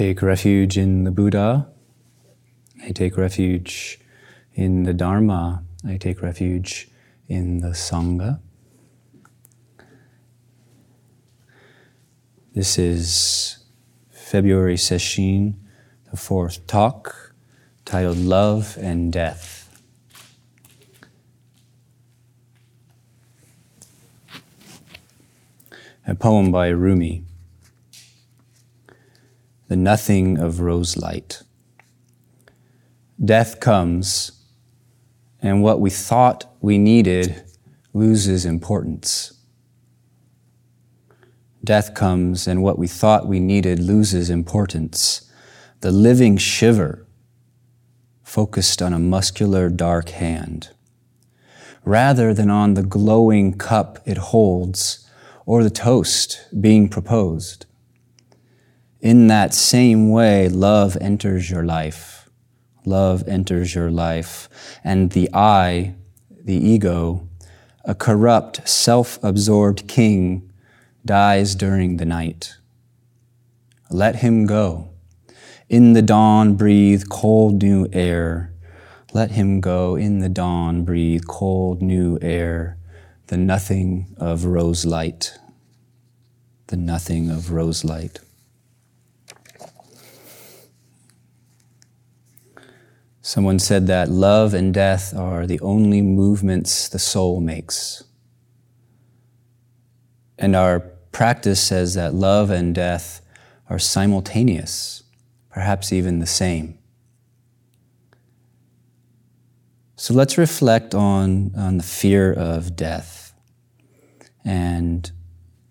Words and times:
take 0.00 0.22
refuge 0.22 0.78
in 0.78 1.04
the 1.04 1.10
Buddha. 1.10 1.68
I 2.82 2.90
take 2.90 3.18
refuge 3.18 4.00
in 4.54 4.84
the 4.84 4.94
Dharma. 4.94 5.62
I 5.86 5.98
take 5.98 6.22
refuge 6.22 6.88
in 7.28 7.58
the 7.58 7.72
Sangha. 7.72 8.40
This 12.54 12.78
is 12.78 13.58
February 14.10 14.76
Sesshin, 14.76 15.56
the 16.10 16.16
fourth 16.16 16.66
talk, 16.66 17.34
titled 17.84 18.16
Love 18.16 18.78
and 18.80 19.12
Death. 19.12 19.68
A 26.06 26.14
poem 26.14 26.50
by 26.50 26.68
Rumi. 26.68 27.24
The 29.70 29.76
Nothing 29.76 30.36
of 30.36 30.58
rose 30.58 30.96
light. 30.96 31.44
Death 33.24 33.60
comes, 33.60 34.32
and 35.40 35.62
what 35.62 35.78
we 35.78 35.90
thought 35.90 36.52
we 36.60 36.76
needed 36.76 37.44
loses 37.92 38.44
importance. 38.44 39.32
Death 41.62 41.94
comes, 41.94 42.48
and 42.48 42.64
what 42.64 42.80
we 42.80 42.88
thought 42.88 43.28
we 43.28 43.38
needed 43.38 43.78
loses 43.78 44.28
importance. 44.28 45.30
The 45.82 45.92
living 45.92 46.36
shiver 46.36 47.06
focused 48.24 48.82
on 48.82 48.92
a 48.92 48.98
muscular 48.98 49.68
dark 49.68 50.08
hand, 50.08 50.70
rather 51.84 52.34
than 52.34 52.50
on 52.50 52.74
the 52.74 52.82
glowing 52.82 53.56
cup 53.56 54.00
it 54.04 54.16
holds 54.16 55.08
or 55.46 55.62
the 55.62 55.70
toast 55.70 56.48
being 56.60 56.88
proposed. 56.88 57.66
In 59.00 59.28
that 59.28 59.54
same 59.54 60.10
way, 60.10 60.48
love 60.48 60.96
enters 61.00 61.50
your 61.50 61.64
life. 61.64 62.28
Love 62.84 63.26
enters 63.26 63.74
your 63.74 63.90
life, 63.90 64.48
and 64.84 65.12
the 65.12 65.28
I, 65.32 65.94
the 66.30 66.54
ego, 66.54 67.28
a 67.84 67.94
corrupt, 67.94 68.66
self 68.68 69.18
absorbed 69.22 69.88
king 69.88 70.50
dies 71.04 71.54
during 71.54 71.96
the 71.96 72.04
night. 72.04 72.56
Let 73.90 74.16
him 74.16 74.46
go. 74.46 74.90
In 75.68 75.94
the 75.94 76.02
dawn, 76.02 76.54
breathe 76.54 77.04
cold 77.08 77.62
new 77.62 77.86
air. 77.92 78.52
Let 79.12 79.32
him 79.32 79.60
go. 79.60 79.96
In 79.96 80.18
the 80.18 80.28
dawn, 80.28 80.84
breathe 80.84 81.24
cold 81.26 81.80
new 81.80 82.18
air. 82.20 82.76
The 83.28 83.36
nothing 83.36 84.14
of 84.16 84.44
rose 84.44 84.84
light. 84.84 85.38
The 86.66 86.76
nothing 86.76 87.30
of 87.30 87.50
rose 87.50 87.84
light. 87.84 88.20
Someone 93.22 93.58
said 93.58 93.86
that 93.86 94.08
love 94.08 94.54
and 94.54 94.72
death 94.72 95.14
are 95.14 95.46
the 95.46 95.60
only 95.60 96.00
movements 96.00 96.88
the 96.88 96.98
soul 96.98 97.40
makes. 97.40 98.02
And 100.38 100.56
our 100.56 100.80
practice 101.12 101.62
says 101.62 101.94
that 101.94 102.14
love 102.14 102.50
and 102.50 102.74
death 102.74 103.20
are 103.68 103.78
simultaneous, 103.78 105.02
perhaps 105.50 105.92
even 105.92 106.18
the 106.18 106.26
same. 106.26 106.78
So 109.96 110.14
let's 110.14 110.38
reflect 110.38 110.94
on, 110.94 111.52
on 111.54 111.76
the 111.76 111.82
fear 111.82 112.32
of 112.32 112.74
death 112.74 113.34
and 114.46 115.12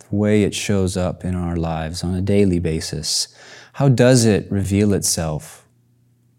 the 0.08 0.16
way 0.16 0.44
it 0.44 0.53
shows 0.53 0.95
up 0.95 1.25
in 1.25 1.33
our 1.33 1.55
lives 1.55 2.03
on 2.03 2.14
a 2.14 2.22
daily 2.22 2.59
basis. 2.59 3.27
How 3.73 3.89
does 3.89 4.25
it 4.25 4.45
reveal 4.52 4.94
itself 4.94 5.58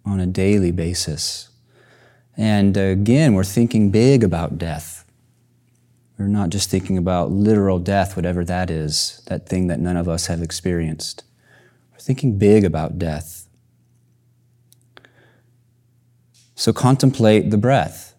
on 0.05 0.20
a 0.20 0.27
daily 0.27 0.73
basis? 0.73 1.48
And 2.37 2.77
again, 2.77 3.34
we're 3.34 3.45
thinking 3.45 3.91
big 3.91 4.25
about 4.25 4.59
death. 4.59 5.05
We're 6.19 6.27
not 6.27 6.50
just 6.50 6.71
thinking 6.71 6.99
about 6.99 7.31
literal 7.31 7.78
death, 7.78 8.15
whatever 8.15 8.44
that 8.44 8.71
is, 8.71 9.22
that 9.27 9.49
thing 9.49 9.69
that 9.69 9.81
none 9.81 9.97
of 9.97 10.09
us 10.09 10.27
have 10.27 10.43
experienced. 10.43 11.25
We're 11.93 11.99
thinking 11.99 12.39
big 12.39 12.65
about 12.65 12.99
death. 12.99 13.49
So 16.55 16.75
contemplate 16.75 17.50
the 17.50 17.56
breath. 17.56 18.15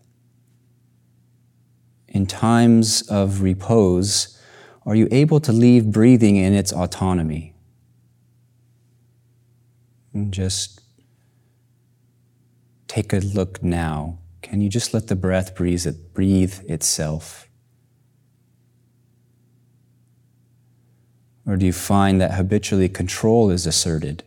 In 2.08 2.26
times 2.26 3.04
of 3.04 3.42
repose, 3.42 4.40
are 4.84 4.96
you 4.96 5.08
able 5.12 5.40
to 5.40 5.52
leave 5.52 5.92
breathing 5.92 6.38
in 6.38 6.54
its 6.54 6.74
autonomy? 6.74 7.54
And 10.12 10.34
just 10.34 10.81
take 12.92 13.14
a 13.14 13.20
look 13.20 13.64
now. 13.64 14.20
Can 14.42 14.60
you 14.60 14.68
just 14.68 14.94
let 14.94 15.08
the 15.08 15.16
breath 15.16 15.56
breathe, 15.56 15.88
it, 15.88 16.14
breathe 16.14 16.60
itself? 16.70 17.48
Or 21.48 21.56
do 21.56 21.66
you 21.66 21.72
find 21.72 22.20
that 22.20 22.34
habitually 22.34 22.90
control 22.90 23.50
is 23.50 23.66
asserted? 23.66 24.26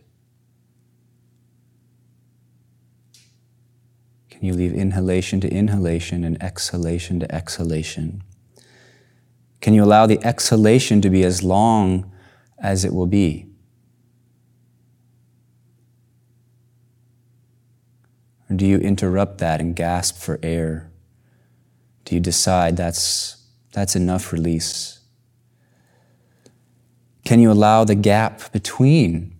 Can 4.31 4.43
you 4.43 4.53
leave 4.53 4.73
inhalation 4.73 5.39
to 5.41 5.47
inhalation 5.47 6.23
and 6.23 6.41
exhalation 6.41 7.19
to 7.19 7.35
exhalation? 7.35 8.23
Can 9.61 9.75
you 9.75 9.83
allow 9.83 10.07
the 10.07 10.19
exhalation 10.25 11.01
to 11.01 11.11
be 11.11 11.23
as 11.23 11.43
long 11.43 12.11
as 12.57 12.83
it 12.83 12.95
will 12.95 13.05
be? 13.05 13.44
Or 18.49 18.55
do 18.55 18.65
you 18.65 18.77
interrupt 18.77 19.39
that 19.39 19.59
and 19.59 19.75
gasp 19.75 20.17
for 20.17 20.39
air? 20.43 20.91
Do 22.05 22.15
you 22.15 22.21
decide 22.21 22.77
that's, 22.77 23.37
that's 23.73 23.95
enough 23.95 24.31
release? 24.31 24.99
Can 27.23 27.39
you 27.39 27.51
allow 27.51 27.83
the 27.83 27.95
gap 27.95 28.51
between 28.51 29.35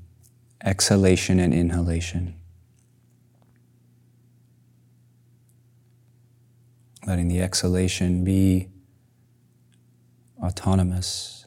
exhalation 0.64 1.40
and 1.40 1.54
inhalation? 1.54 2.36
Letting 7.06 7.28
the 7.28 7.40
exhalation 7.40 8.24
be 8.24 8.70
autonomous. 10.42 11.46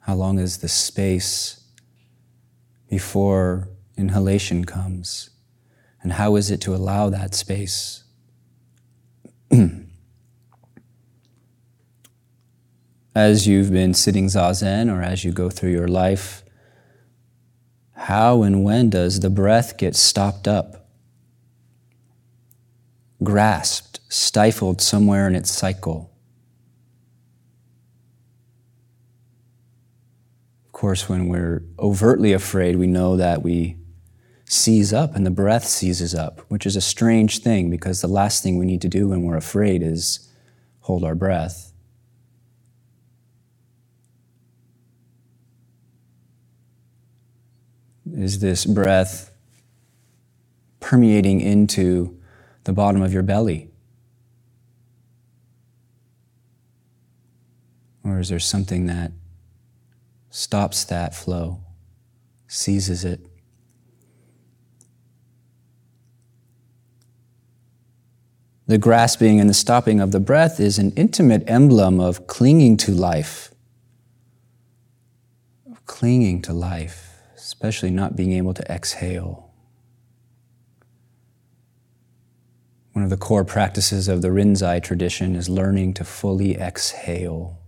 How 0.00 0.14
long 0.14 0.38
is 0.38 0.58
the 0.58 0.68
space 0.68 1.65
before 2.88 3.68
inhalation 3.96 4.64
comes? 4.64 5.30
And 6.02 6.12
how 6.12 6.36
is 6.36 6.50
it 6.50 6.60
to 6.62 6.74
allow 6.74 7.10
that 7.10 7.34
space? 7.34 8.04
as 13.16 13.46
you've 13.46 13.72
been 13.72 13.94
sitting 13.94 14.26
zazen 14.26 14.94
or 14.94 15.00
as 15.02 15.24
you 15.24 15.32
go 15.32 15.48
through 15.48 15.70
your 15.70 15.88
life, 15.88 16.44
how 17.94 18.42
and 18.42 18.62
when 18.62 18.90
does 18.90 19.20
the 19.20 19.30
breath 19.30 19.78
get 19.78 19.96
stopped 19.96 20.46
up, 20.46 20.86
grasped, 23.22 24.00
stifled 24.10 24.82
somewhere 24.82 25.26
in 25.26 25.34
its 25.34 25.50
cycle? 25.50 26.10
Course, 30.76 31.08
when 31.08 31.28
we're 31.28 31.64
overtly 31.78 32.34
afraid, 32.34 32.76
we 32.76 32.86
know 32.86 33.16
that 33.16 33.42
we 33.42 33.78
seize 34.44 34.92
up 34.92 35.16
and 35.16 35.24
the 35.24 35.30
breath 35.30 35.64
seizes 35.64 36.14
up, 36.14 36.40
which 36.48 36.66
is 36.66 36.76
a 36.76 36.80
strange 36.82 37.38
thing 37.38 37.70
because 37.70 38.02
the 38.02 38.08
last 38.08 38.42
thing 38.42 38.58
we 38.58 38.66
need 38.66 38.82
to 38.82 38.88
do 38.88 39.08
when 39.08 39.22
we're 39.22 39.38
afraid 39.38 39.82
is 39.82 40.28
hold 40.80 41.02
our 41.02 41.14
breath. 41.14 41.72
is 48.16 48.38
this 48.38 48.64
breath 48.64 49.30
permeating 50.80 51.40
into 51.40 52.18
the 52.64 52.72
bottom 52.72 53.02
of 53.02 53.12
your 53.12 53.22
belly? 53.22 53.68
Or 58.04 58.20
is 58.20 58.28
there 58.28 58.38
something 58.38 58.86
that 58.86 59.12
stops 60.36 60.84
that 60.84 61.14
flow, 61.14 61.60
seizes 62.46 63.04
it? 63.04 63.20
The 68.66 68.78
grasping 68.78 69.40
and 69.40 69.48
the 69.48 69.54
stopping 69.54 70.00
of 70.00 70.12
the 70.12 70.20
breath 70.20 70.58
is 70.58 70.78
an 70.78 70.90
intimate 70.92 71.44
emblem 71.46 72.00
of 72.00 72.26
clinging 72.26 72.76
to 72.78 72.92
life, 72.92 73.52
of 75.70 75.84
clinging 75.86 76.42
to 76.42 76.52
life 76.52 77.06
especially 77.46 77.90
not 77.90 78.16
being 78.16 78.32
able 78.32 78.52
to 78.52 78.62
exhale. 78.72 79.50
One 82.92 83.04
of 83.04 83.10
the 83.10 83.16
core 83.16 83.44
practices 83.44 84.08
of 84.08 84.20
the 84.20 84.28
Rinzai 84.28 84.82
tradition 84.82 85.36
is 85.36 85.48
learning 85.48 85.94
to 85.94 86.04
fully 86.04 86.56
exhale. 86.56 87.60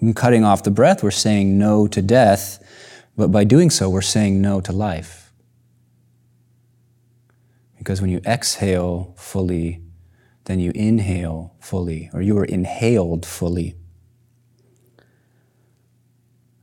In 0.00 0.14
cutting 0.14 0.44
off 0.44 0.62
the 0.62 0.70
breath, 0.70 1.02
we're 1.02 1.10
saying 1.10 1.58
no 1.58 1.88
to 1.88 2.00
death, 2.00 2.62
but 3.16 3.28
by 3.28 3.44
doing 3.44 3.68
so, 3.68 3.90
we're 3.90 4.00
saying 4.00 4.40
no 4.40 4.60
to 4.60 4.72
life. 4.72 5.32
Because 7.76 8.00
when 8.00 8.10
you 8.10 8.20
exhale 8.24 9.14
fully, 9.16 9.82
then 10.44 10.60
you 10.60 10.70
inhale 10.74 11.54
fully, 11.60 12.10
or 12.12 12.22
you 12.22 12.38
are 12.38 12.44
inhaled 12.44 13.26
fully. 13.26 13.74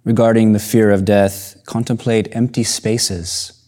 Regarding 0.03 0.53
the 0.53 0.59
fear 0.59 0.91
of 0.91 1.03
death, 1.03 1.57
contemplate 1.65 2.27
empty 2.31 2.63
spaces. 2.63 3.67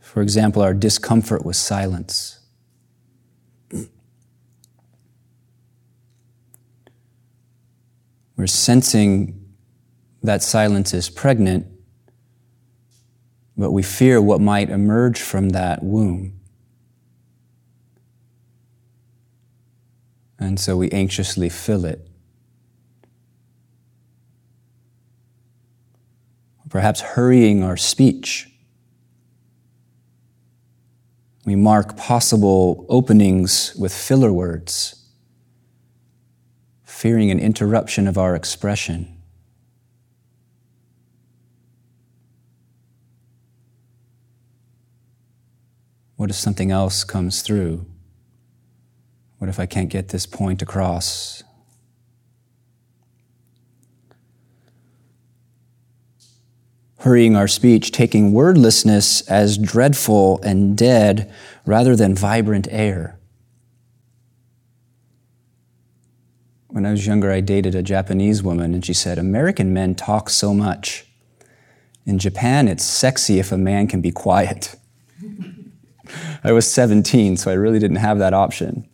For 0.00 0.20
example, 0.20 0.62
our 0.62 0.74
discomfort 0.74 1.44
with 1.44 1.56
silence. 1.56 2.43
We're 8.36 8.46
sensing 8.46 9.54
that 10.22 10.42
silence 10.42 10.94
is 10.94 11.10
pregnant, 11.10 11.66
but 13.56 13.70
we 13.70 13.82
fear 13.82 14.20
what 14.20 14.40
might 14.40 14.70
emerge 14.70 15.20
from 15.20 15.50
that 15.50 15.82
womb. 15.82 16.40
And 20.38 20.58
so 20.58 20.76
we 20.76 20.90
anxiously 20.90 21.48
fill 21.48 21.84
it. 21.84 22.08
Perhaps 26.68 27.00
hurrying 27.00 27.62
our 27.62 27.76
speech. 27.76 28.50
We 31.44 31.54
mark 31.54 31.96
possible 31.96 32.84
openings 32.88 33.76
with 33.76 33.94
filler 33.94 34.32
words, 34.32 35.03
fearing 37.04 37.30
an 37.30 37.38
interruption 37.38 38.08
of 38.08 38.16
our 38.16 38.34
expression. 38.34 39.14
What 46.16 46.30
if 46.30 46.36
something 46.36 46.70
else 46.70 47.04
comes 47.04 47.42
through? 47.42 47.84
What 49.36 49.50
if 49.50 49.60
I 49.60 49.66
can't 49.66 49.90
get 49.90 50.08
this 50.08 50.24
point 50.24 50.62
across? 50.62 51.42
Hurrying 57.00 57.36
our 57.36 57.48
speech, 57.48 57.92
taking 57.92 58.32
wordlessness 58.32 59.20
as 59.28 59.58
dreadful 59.58 60.40
and 60.42 60.74
dead 60.74 61.30
rather 61.66 61.94
than 61.94 62.14
vibrant 62.14 62.66
air. 62.70 63.18
When 66.74 66.84
I 66.84 66.90
was 66.90 67.06
younger, 67.06 67.30
I 67.30 67.40
dated 67.40 67.76
a 67.76 67.84
Japanese 67.84 68.42
woman, 68.42 68.74
and 68.74 68.84
she 68.84 68.94
said, 68.94 69.16
American 69.16 69.72
men 69.72 69.94
talk 69.94 70.28
so 70.28 70.52
much. 70.52 71.06
In 72.04 72.18
Japan, 72.18 72.66
it's 72.66 72.82
sexy 72.82 73.38
if 73.38 73.52
a 73.52 73.56
man 73.56 73.86
can 73.86 74.00
be 74.00 74.10
quiet. 74.10 74.74
I 76.42 76.50
was 76.50 76.68
17, 76.68 77.36
so 77.36 77.52
I 77.52 77.54
really 77.54 77.78
didn't 77.78 77.98
have 77.98 78.18
that 78.18 78.34
option. 78.34 78.88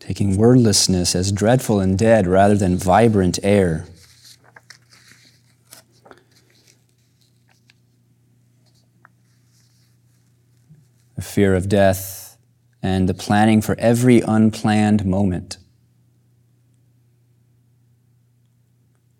Taking 0.00 0.38
wordlessness 0.38 1.14
as 1.14 1.30
dreadful 1.30 1.80
and 1.80 1.98
dead 1.98 2.26
rather 2.26 2.54
than 2.54 2.78
vibrant 2.78 3.38
air. 3.42 3.84
The 11.14 11.20
fear 11.20 11.54
of 11.54 11.68
death 11.68 12.27
and 12.88 13.08
the 13.08 13.14
planning 13.14 13.60
for 13.60 13.74
every 13.78 14.20
unplanned 14.20 15.04
moment. 15.04 15.58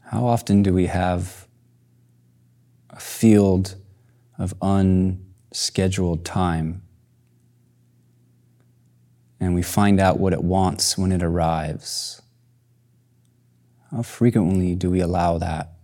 How 0.00 0.26
often 0.26 0.62
do 0.62 0.73
we 0.73 0.87
have 0.87 1.47
a 2.99 3.00
field 3.00 3.76
of 4.38 4.55
unscheduled 4.62 6.25
time. 6.25 6.82
And 9.41 9.55
we 9.55 9.62
find 9.62 10.00
out 10.00 10.19
what 10.19 10.32
it 10.32 10.43
wants 10.43 10.99
when 10.99 11.12
it 11.12 11.23
arrives. 11.23 12.20
How 13.93 14.03
frequently 14.03 14.75
do 14.75 14.91
we 14.91 15.00
allow 15.00 15.38
that? 15.38 15.75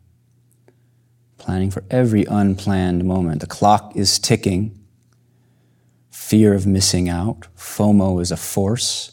Planning 1.38 1.70
for 1.70 1.84
every 1.88 2.24
unplanned 2.24 3.04
moment. 3.04 3.40
The 3.40 3.46
clock 3.46 3.92
is 3.94 4.18
ticking. 4.18 4.78
Fear 6.24 6.54
of 6.54 6.66
missing 6.66 7.06
out. 7.06 7.48
FOMO 7.54 8.18
is 8.18 8.32
a 8.32 8.36
force. 8.38 9.12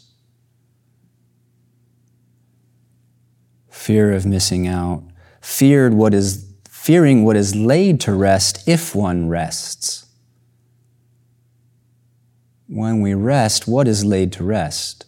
Fear 3.68 4.14
of 4.14 4.24
missing 4.24 4.66
out. 4.66 5.02
Feared 5.42 5.92
what 5.92 6.14
is 6.14 6.50
fearing 6.66 7.22
what 7.22 7.36
is 7.36 7.54
laid 7.54 8.00
to 8.00 8.14
rest 8.14 8.66
if 8.66 8.94
one 8.94 9.28
rests. 9.28 10.06
When 12.66 13.02
we 13.02 13.12
rest, 13.12 13.68
what 13.68 13.86
is 13.86 14.06
laid 14.06 14.32
to 14.32 14.42
rest? 14.42 15.04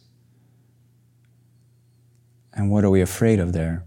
And 2.53 2.71
what 2.71 2.85
are 2.85 2.91
we 2.91 3.01
afraid 3.01 3.41
of 3.41 3.55
there? 3.55 3.83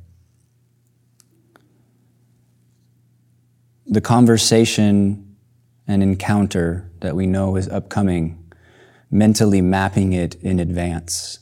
The 3.86 4.02
conversation 4.02 5.27
and 5.88 6.04
encounter 6.04 6.90
that 7.00 7.16
we 7.16 7.26
know 7.26 7.56
is 7.56 7.70
upcoming, 7.70 8.44
mentally 9.10 9.62
mapping 9.62 10.14
it 10.14 10.36
in 10.36 10.60
advance. 10.60 11.40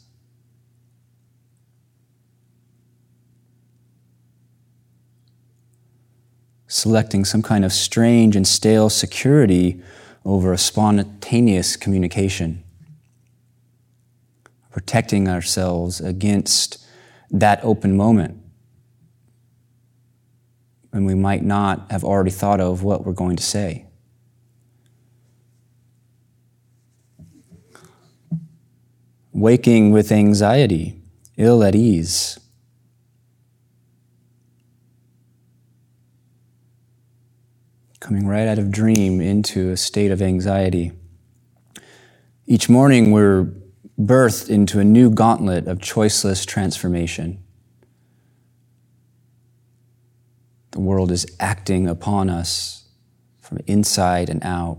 selecting 6.75 7.23
some 7.23 7.41
kind 7.41 7.63
of 7.63 7.71
strange 7.71 8.35
and 8.35 8.45
stale 8.45 8.89
security 8.89 9.81
over 10.25 10.51
a 10.51 10.57
spontaneous 10.57 11.77
communication, 11.77 12.61
protecting 14.71 15.29
ourselves 15.29 16.01
against 16.01 16.85
that 17.31 17.63
open 17.63 17.95
moment 17.95 18.37
when 20.91 21.05
we 21.05 21.15
might 21.15 21.43
not 21.43 21.89
have 21.91 22.03
already 22.03 22.31
thought 22.31 22.59
of 22.59 22.83
what 22.83 23.05
we're 23.05 23.13
going 23.13 23.37
to 23.37 23.43
say. 23.43 23.84
Waking 29.35 29.91
with 29.91 30.11
anxiety, 30.11 30.99
ill 31.35 31.61
at 31.61 31.75
ease 31.75 32.39
coming 38.05 38.27
right 38.27 38.47
out 38.47 38.59
of 38.59 38.69
dream 38.69 39.19
into 39.19 39.71
a 39.71 39.77
state 39.77 40.11
of 40.11 40.21
anxiety. 40.21 40.91
Each 42.45 42.69
morning, 42.69 43.11
we're 43.11 43.51
birthed 43.99 44.47
into 44.47 44.79
a 44.79 44.83
new 44.83 45.09
gauntlet 45.09 45.67
of 45.67 45.79
choiceless 45.79 46.45
transformation. 46.45 47.43
The 50.69 50.81
world 50.81 51.11
is 51.11 51.25
acting 51.39 51.87
upon 51.87 52.29
us 52.29 52.87
from 53.41 53.57
inside 53.65 54.29
and 54.29 54.43
out. 54.43 54.77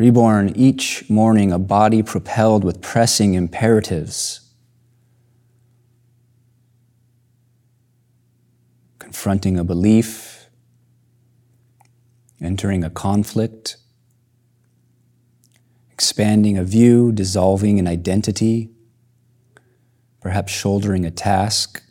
Reborn 0.00 0.56
each 0.56 1.10
morning, 1.10 1.52
a 1.52 1.58
body 1.58 2.02
propelled 2.02 2.64
with 2.64 2.80
pressing 2.80 3.34
imperatives. 3.34 4.40
Confronting 8.98 9.58
a 9.58 9.62
belief, 9.62 10.46
entering 12.40 12.82
a 12.82 12.88
conflict, 12.88 13.76
expanding 15.90 16.56
a 16.56 16.64
view, 16.64 17.12
dissolving 17.12 17.78
an 17.78 17.86
identity, 17.86 18.70
perhaps 20.22 20.50
shouldering 20.50 21.04
a 21.04 21.10
task. 21.10 21.82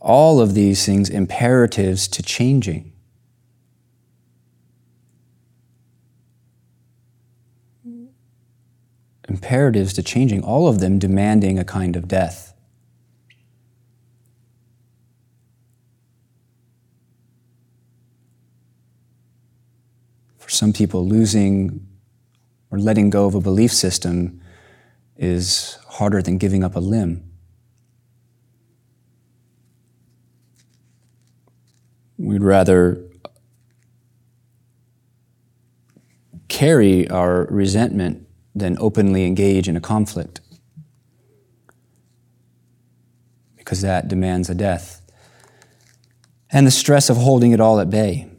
All 0.00 0.40
of 0.40 0.54
these 0.54 0.84
things 0.84 1.08
imperatives 1.08 2.08
to 2.08 2.24
changing. 2.24 2.87
Imperatives 9.28 9.92
to 9.92 10.02
changing, 10.02 10.42
all 10.42 10.68
of 10.68 10.80
them 10.80 10.98
demanding 10.98 11.58
a 11.58 11.64
kind 11.64 11.96
of 11.96 12.08
death. 12.08 12.54
For 20.38 20.48
some 20.48 20.72
people, 20.72 21.06
losing 21.06 21.86
or 22.70 22.78
letting 22.78 23.10
go 23.10 23.26
of 23.26 23.34
a 23.34 23.40
belief 23.40 23.72
system 23.72 24.40
is 25.18 25.78
harder 25.88 26.22
than 26.22 26.38
giving 26.38 26.64
up 26.64 26.74
a 26.74 26.80
limb. 26.80 27.30
We'd 32.16 32.42
rather 32.42 33.04
carry 36.48 37.08
our 37.10 37.44
resentment 37.50 38.27
than 38.58 38.76
openly 38.78 39.24
engage 39.24 39.68
in 39.68 39.76
a 39.76 39.80
conflict. 39.80 40.40
Because 43.56 43.82
that 43.82 44.08
demands 44.08 44.48
a 44.48 44.54
death. 44.54 45.02
And 46.50 46.66
the 46.66 46.70
stress 46.70 47.10
of 47.10 47.16
holding 47.16 47.52
it 47.52 47.60
all 47.60 47.80
at 47.80 47.90
bay. 47.90 48.30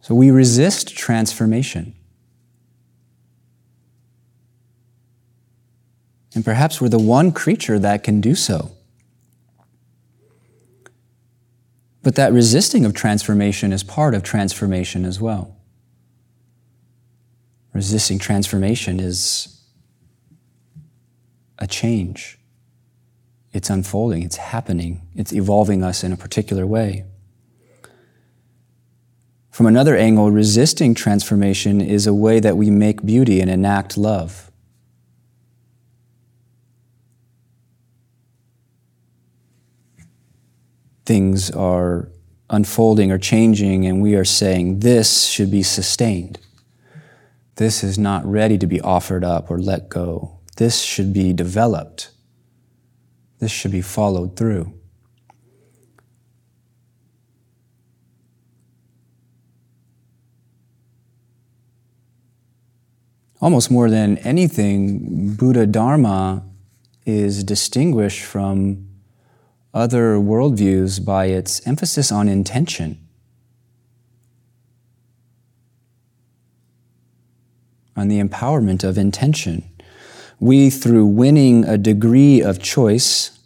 So 0.00 0.14
we 0.14 0.30
resist 0.30 0.96
transformation. 0.96 1.94
And 6.34 6.44
perhaps 6.44 6.80
we're 6.80 6.88
the 6.88 6.98
one 6.98 7.32
creature 7.32 7.78
that 7.78 8.02
can 8.02 8.20
do 8.20 8.34
so. 8.34 8.72
But 12.02 12.14
that 12.14 12.32
resisting 12.32 12.84
of 12.84 12.94
transformation 12.94 13.72
is 13.72 13.82
part 13.82 14.14
of 14.14 14.22
transformation 14.22 15.04
as 15.04 15.20
well. 15.20 15.56
Resisting 17.74 18.18
transformation 18.18 18.98
is 18.98 19.62
a 21.58 21.66
change. 21.66 22.38
It's 23.52 23.68
unfolding, 23.68 24.22
it's 24.22 24.36
happening, 24.36 25.02
it's 25.14 25.32
evolving 25.32 25.82
us 25.82 26.02
in 26.02 26.12
a 26.12 26.16
particular 26.16 26.66
way. 26.66 27.04
From 29.50 29.66
another 29.66 29.96
angle, 29.96 30.30
resisting 30.30 30.94
transformation 30.94 31.80
is 31.80 32.06
a 32.06 32.14
way 32.14 32.40
that 32.40 32.56
we 32.56 32.70
make 32.70 33.04
beauty 33.04 33.40
and 33.40 33.50
enact 33.50 33.98
love. 33.98 34.49
Things 41.10 41.50
are 41.50 42.08
unfolding 42.50 43.10
or 43.10 43.18
changing, 43.18 43.84
and 43.84 44.00
we 44.00 44.14
are 44.14 44.24
saying 44.24 44.78
this 44.78 45.24
should 45.24 45.50
be 45.50 45.60
sustained. 45.60 46.38
This 47.56 47.82
is 47.82 47.98
not 47.98 48.24
ready 48.24 48.56
to 48.58 48.66
be 48.68 48.80
offered 48.80 49.24
up 49.24 49.50
or 49.50 49.58
let 49.58 49.88
go. 49.88 50.38
This 50.56 50.80
should 50.80 51.12
be 51.12 51.32
developed. 51.32 52.12
This 53.40 53.50
should 53.50 53.72
be 53.72 53.82
followed 53.82 54.36
through. 54.36 54.72
Almost 63.40 63.68
more 63.68 63.90
than 63.90 64.16
anything, 64.18 65.34
Buddha 65.34 65.66
Dharma 65.66 66.44
is 67.04 67.42
distinguished 67.42 68.22
from 68.22 68.89
other 69.72 70.16
worldviews 70.16 71.04
by 71.04 71.26
its 71.26 71.66
emphasis 71.66 72.10
on 72.10 72.28
intention. 72.28 72.98
On 77.96 78.08
the 78.08 78.20
empowerment 78.20 78.82
of 78.82 78.98
intention. 78.98 79.64
We, 80.40 80.70
through 80.70 81.06
winning 81.06 81.64
a 81.64 81.76
degree 81.76 82.40
of 82.40 82.60
choice, 82.60 83.38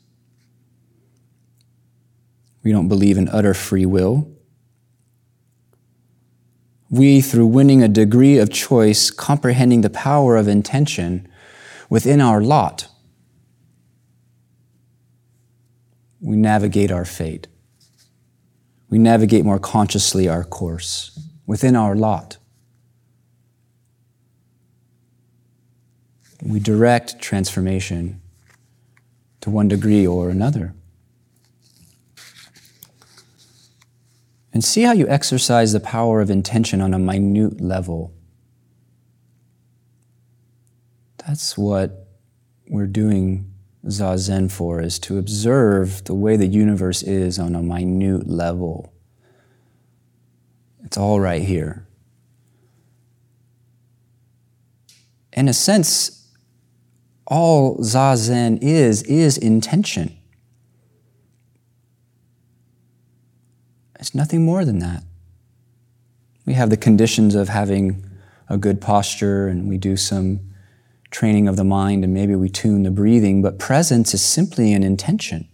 we 2.62 2.72
don't 2.72 2.88
believe 2.88 3.18
in 3.18 3.28
utter 3.28 3.52
free 3.52 3.84
will. 3.84 4.30
We, 6.88 7.20
through 7.20 7.46
winning 7.46 7.82
a 7.82 7.88
degree 7.88 8.38
of 8.38 8.50
choice, 8.50 9.10
comprehending 9.10 9.80
the 9.80 9.90
power 9.90 10.36
of 10.36 10.46
intention 10.46 11.28
within 11.90 12.20
our 12.20 12.40
lot, 12.40 12.88
we 16.24 16.36
navigate 16.36 16.90
our 16.90 17.04
fate. 17.04 17.48
We 18.88 18.96
navigate 18.96 19.44
more 19.44 19.58
consciously 19.58 20.26
our 20.26 20.42
course 20.42 21.20
within 21.46 21.76
our 21.76 21.94
lot. 21.94 22.38
We 26.42 26.60
direct 26.60 27.20
transformation 27.20 28.22
to 29.42 29.50
one 29.50 29.68
degree 29.68 30.06
or 30.06 30.30
another. 30.30 30.74
And 34.54 34.64
see 34.64 34.82
how 34.82 34.92
you 34.92 35.06
exercise 35.08 35.72
the 35.72 35.80
power 35.80 36.22
of 36.22 36.30
intention 36.30 36.80
on 36.80 36.94
a 36.94 36.98
minute 36.98 37.60
level. 37.60 38.14
That's 41.18 41.58
what 41.58 42.08
we're 42.66 42.86
doing 42.86 43.53
zazen 43.86 44.50
for 44.50 44.80
is 44.80 44.98
to 45.00 45.18
observe 45.18 46.04
the 46.04 46.14
way 46.14 46.36
the 46.36 46.46
universe 46.46 47.02
is 47.02 47.38
on 47.38 47.54
a 47.54 47.62
minute 47.62 48.28
level. 48.28 48.92
It's 50.84 50.96
all 50.96 51.20
right 51.20 51.42
here. 51.42 51.86
In 55.32 55.48
a 55.48 55.52
sense, 55.52 56.28
all 57.26 57.78
zazen 57.78 58.58
is, 58.62 59.02
is 59.02 59.36
intention. 59.36 60.16
It's 63.98 64.14
nothing 64.14 64.44
more 64.44 64.64
than 64.64 64.78
that. 64.80 65.02
We 66.46 66.52
have 66.52 66.70
the 66.70 66.76
conditions 66.76 67.34
of 67.34 67.48
having 67.48 68.04
a 68.48 68.58
good 68.58 68.80
posture 68.80 69.48
and 69.48 69.68
we 69.68 69.78
do 69.78 69.96
some 69.96 70.53
training 71.14 71.46
of 71.46 71.54
the 71.56 71.64
mind 71.64 72.02
and 72.02 72.12
maybe 72.12 72.34
we 72.34 72.48
tune 72.48 72.82
the 72.82 72.90
breathing, 72.90 73.40
but 73.40 73.56
presence 73.56 74.12
is 74.12 74.20
simply 74.20 74.72
an 74.72 74.82
intention. 74.82 75.48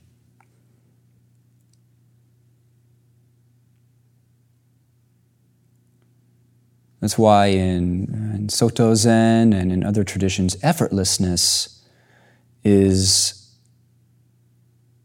That's 7.00 7.18
why 7.18 7.46
in, 7.46 8.32
in 8.34 8.48
Soto 8.48 8.94
Zen 8.94 9.52
and 9.52 9.70
in 9.70 9.84
other 9.84 10.02
traditions, 10.02 10.56
effortlessness 10.56 11.82
is, 12.64 13.54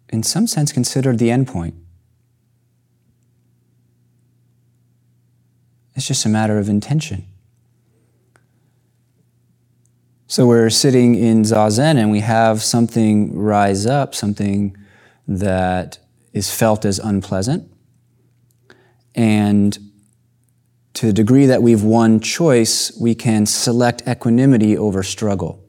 in 0.09 0.23
some 0.23 0.47
sense, 0.47 0.71
considered 0.71 1.19
the 1.19 1.29
endpoint. 1.29 1.73
It's 5.95 6.07
just 6.07 6.25
a 6.25 6.29
matter 6.29 6.57
of 6.57 6.69
intention. 6.69 7.25
So 10.27 10.47
we're 10.47 10.71
sitting 10.71 11.13
in 11.15 11.43
zazen 11.43 11.97
and 11.97 12.09
we 12.09 12.21
have 12.21 12.63
something 12.63 13.37
rise 13.37 13.85
up, 13.85 14.15
something 14.15 14.75
that 15.27 15.99
is 16.33 16.51
felt 16.51 16.83
as 16.83 16.97
unpleasant. 16.97 17.71
And 19.13 19.77
to 20.95 21.07
the 21.07 21.13
degree 21.13 21.45
that 21.45 21.61
we've 21.61 21.83
won 21.83 22.19
choice, 22.19 22.91
we 22.99 23.13
can 23.13 23.45
select 23.45 24.01
equanimity 24.07 24.75
over 24.75 25.03
struggle. 25.03 25.63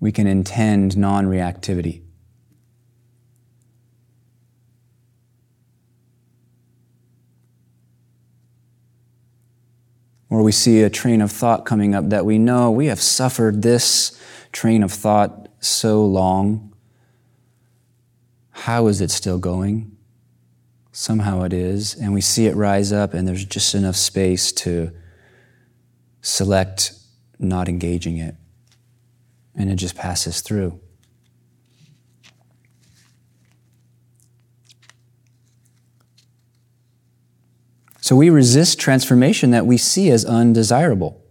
We 0.00 0.10
can 0.10 0.26
intend 0.26 0.96
non 0.96 1.26
reactivity. 1.26 2.02
Or 10.30 10.42
we 10.42 10.52
see 10.52 10.82
a 10.82 10.88
train 10.88 11.20
of 11.20 11.30
thought 11.30 11.66
coming 11.66 11.94
up 11.94 12.08
that 12.08 12.24
we 12.24 12.38
know 12.38 12.70
we 12.70 12.86
have 12.86 13.00
suffered 13.00 13.62
this 13.62 14.18
train 14.52 14.82
of 14.82 14.92
thought 14.92 15.48
so 15.58 16.04
long. 16.04 16.72
How 18.50 18.86
is 18.86 19.00
it 19.00 19.10
still 19.10 19.38
going? 19.38 19.96
Somehow 20.92 21.42
it 21.42 21.52
is. 21.52 21.94
And 21.94 22.14
we 22.14 22.20
see 22.20 22.46
it 22.46 22.54
rise 22.54 22.92
up, 22.92 23.12
and 23.12 23.26
there's 23.26 23.44
just 23.44 23.74
enough 23.74 23.96
space 23.96 24.52
to 24.52 24.92
select 26.22 26.92
not 27.38 27.68
engaging 27.68 28.18
it. 28.18 28.36
And 29.56 29.70
it 29.70 29.76
just 29.76 29.96
passes 29.96 30.40
through. 30.40 30.80
So 38.10 38.16
we 38.16 38.28
resist 38.28 38.80
transformation 38.80 39.52
that 39.52 39.66
we 39.66 39.76
see 39.76 40.10
as 40.10 40.24
undesirable. 40.24 41.22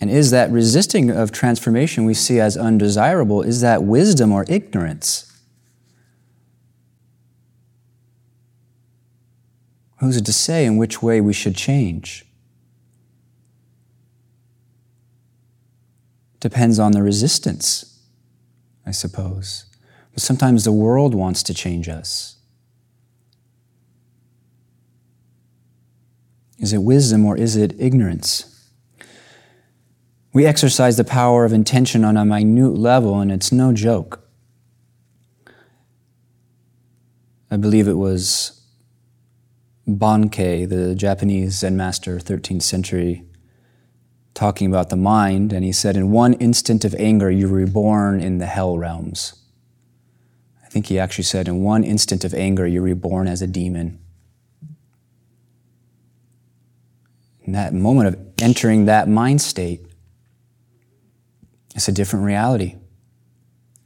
And 0.00 0.10
is 0.10 0.32
that 0.32 0.50
resisting 0.50 1.10
of 1.10 1.30
transformation 1.30 2.04
we 2.04 2.14
see 2.14 2.40
as 2.40 2.56
undesirable, 2.56 3.42
is 3.42 3.60
that 3.60 3.84
wisdom 3.84 4.32
or 4.32 4.44
ignorance? 4.48 5.32
Who's 9.98 10.16
it 10.16 10.26
to 10.26 10.32
say 10.32 10.64
in 10.66 10.76
which 10.76 11.00
way 11.00 11.20
we 11.20 11.32
should 11.32 11.54
change? 11.54 12.26
Depends 16.40 16.80
on 16.80 16.90
the 16.90 17.04
resistance, 17.04 18.00
I 18.84 18.90
suppose. 18.90 19.66
But 20.12 20.24
sometimes 20.24 20.64
the 20.64 20.72
world 20.72 21.14
wants 21.14 21.44
to 21.44 21.54
change 21.54 21.88
us. 21.88 22.35
Is 26.58 26.72
it 26.72 26.78
wisdom 26.78 27.24
or 27.24 27.36
is 27.36 27.56
it 27.56 27.74
ignorance? 27.78 28.52
We 30.32 30.44
exercise 30.44 30.96
the 30.96 31.04
power 31.04 31.44
of 31.44 31.52
intention 31.52 32.04
on 32.04 32.16
a 32.16 32.24
minute 32.24 32.76
level, 32.76 33.20
and 33.20 33.32
it's 33.32 33.52
no 33.52 33.72
joke. 33.72 34.22
I 37.50 37.56
believe 37.56 37.88
it 37.88 37.94
was 37.94 38.60
Bankei, 39.88 40.68
the 40.68 40.94
Japanese 40.94 41.54
Zen 41.54 41.76
master, 41.76 42.18
13th 42.18 42.62
century, 42.62 43.24
talking 44.34 44.66
about 44.66 44.90
the 44.90 44.96
mind, 44.96 45.52
and 45.52 45.64
he 45.64 45.72
said, 45.72 45.96
In 45.96 46.10
one 46.10 46.34
instant 46.34 46.84
of 46.84 46.94
anger, 46.96 47.30
you're 47.30 47.48
reborn 47.48 48.20
in 48.20 48.38
the 48.38 48.46
hell 48.46 48.76
realms. 48.76 49.42
I 50.64 50.68
think 50.68 50.86
he 50.86 50.98
actually 50.98 51.24
said, 51.24 51.48
In 51.48 51.62
one 51.62 51.84
instant 51.84 52.24
of 52.24 52.34
anger, 52.34 52.66
you're 52.66 52.82
reborn 52.82 53.28
as 53.28 53.40
a 53.40 53.46
demon. 53.46 54.00
That 57.46 57.72
moment 57.72 58.08
of 58.08 58.18
entering 58.42 58.86
that 58.86 59.08
mind 59.08 59.40
state, 59.40 59.86
it's 61.74 61.88
a 61.88 61.92
different 61.92 62.24
reality. 62.24 62.76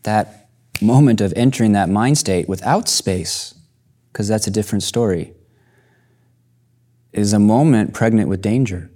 That 0.05 0.49
moment 0.81 1.21
of 1.21 1.33
entering 1.37 1.73
that 1.73 1.89
mind 1.89 2.17
state 2.17 2.49
without 2.49 2.89
space, 2.89 3.55
because 4.13 4.29
that's 4.29 4.47
a 4.47 4.51
different 4.51 4.83
story, 4.83 5.35
is 7.13 7.33
a 7.33 7.39
moment 7.39 7.93
pregnant 7.93 8.29
with 8.29 8.41
danger. 8.41 8.91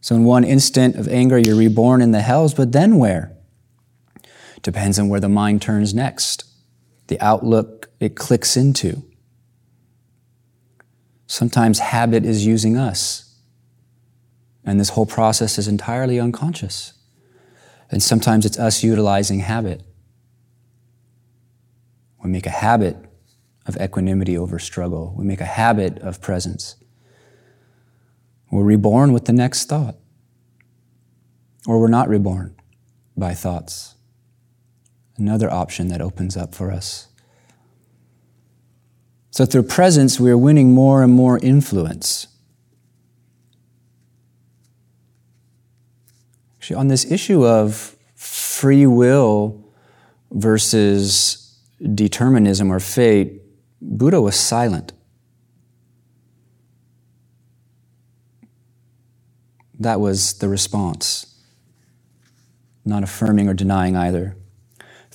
So, 0.00 0.14
in 0.14 0.24
one 0.24 0.44
instant 0.44 0.96
of 0.96 1.08
anger, 1.08 1.36
you're 1.36 1.56
reborn 1.56 2.00
in 2.00 2.12
the 2.12 2.22
hells, 2.22 2.54
but 2.54 2.72
then 2.72 2.96
where? 2.96 3.37
Depends 4.62 4.98
on 4.98 5.08
where 5.08 5.20
the 5.20 5.28
mind 5.28 5.62
turns 5.62 5.94
next, 5.94 6.44
the 7.06 7.20
outlook 7.20 7.90
it 8.00 8.16
clicks 8.16 8.56
into. 8.56 9.02
Sometimes 11.26 11.78
habit 11.78 12.24
is 12.24 12.46
using 12.46 12.76
us, 12.76 13.36
and 14.64 14.80
this 14.80 14.90
whole 14.90 15.06
process 15.06 15.58
is 15.58 15.68
entirely 15.68 16.18
unconscious. 16.18 16.94
And 17.90 18.02
sometimes 18.02 18.44
it's 18.44 18.58
us 18.58 18.82
utilizing 18.82 19.40
habit. 19.40 19.82
We 22.22 22.30
make 22.30 22.46
a 22.46 22.50
habit 22.50 22.96
of 23.66 23.76
equanimity 23.76 24.36
over 24.36 24.58
struggle, 24.58 25.14
we 25.16 25.24
make 25.24 25.40
a 25.40 25.46
habit 25.46 25.98
of 25.98 26.20
presence. 26.20 26.76
We're 28.50 28.64
reborn 28.64 29.12
with 29.12 29.26
the 29.26 29.32
next 29.34 29.68
thought. 29.68 29.96
Or 31.66 31.78
we're 31.78 31.88
not 31.88 32.08
reborn 32.08 32.56
by 33.14 33.34
thoughts. 33.34 33.94
Another 35.18 35.50
option 35.50 35.88
that 35.88 36.00
opens 36.00 36.36
up 36.36 36.54
for 36.54 36.70
us. 36.70 37.08
So, 39.30 39.44
through 39.44 39.64
presence, 39.64 40.18
we 40.18 40.30
are 40.30 40.38
winning 40.38 40.72
more 40.72 41.02
and 41.02 41.12
more 41.12 41.38
influence. 41.38 42.28
Actually, 46.58 46.76
on 46.76 46.88
this 46.88 47.10
issue 47.10 47.44
of 47.44 47.96
free 48.14 48.86
will 48.86 49.64
versus 50.30 51.58
determinism 51.94 52.70
or 52.70 52.80
fate, 52.80 53.42
Buddha 53.80 54.20
was 54.20 54.36
silent. 54.36 54.92
That 59.78 60.00
was 60.00 60.34
the 60.34 60.48
response, 60.48 61.40
not 62.84 63.04
affirming 63.04 63.48
or 63.48 63.54
denying 63.54 63.96
either. 63.96 64.36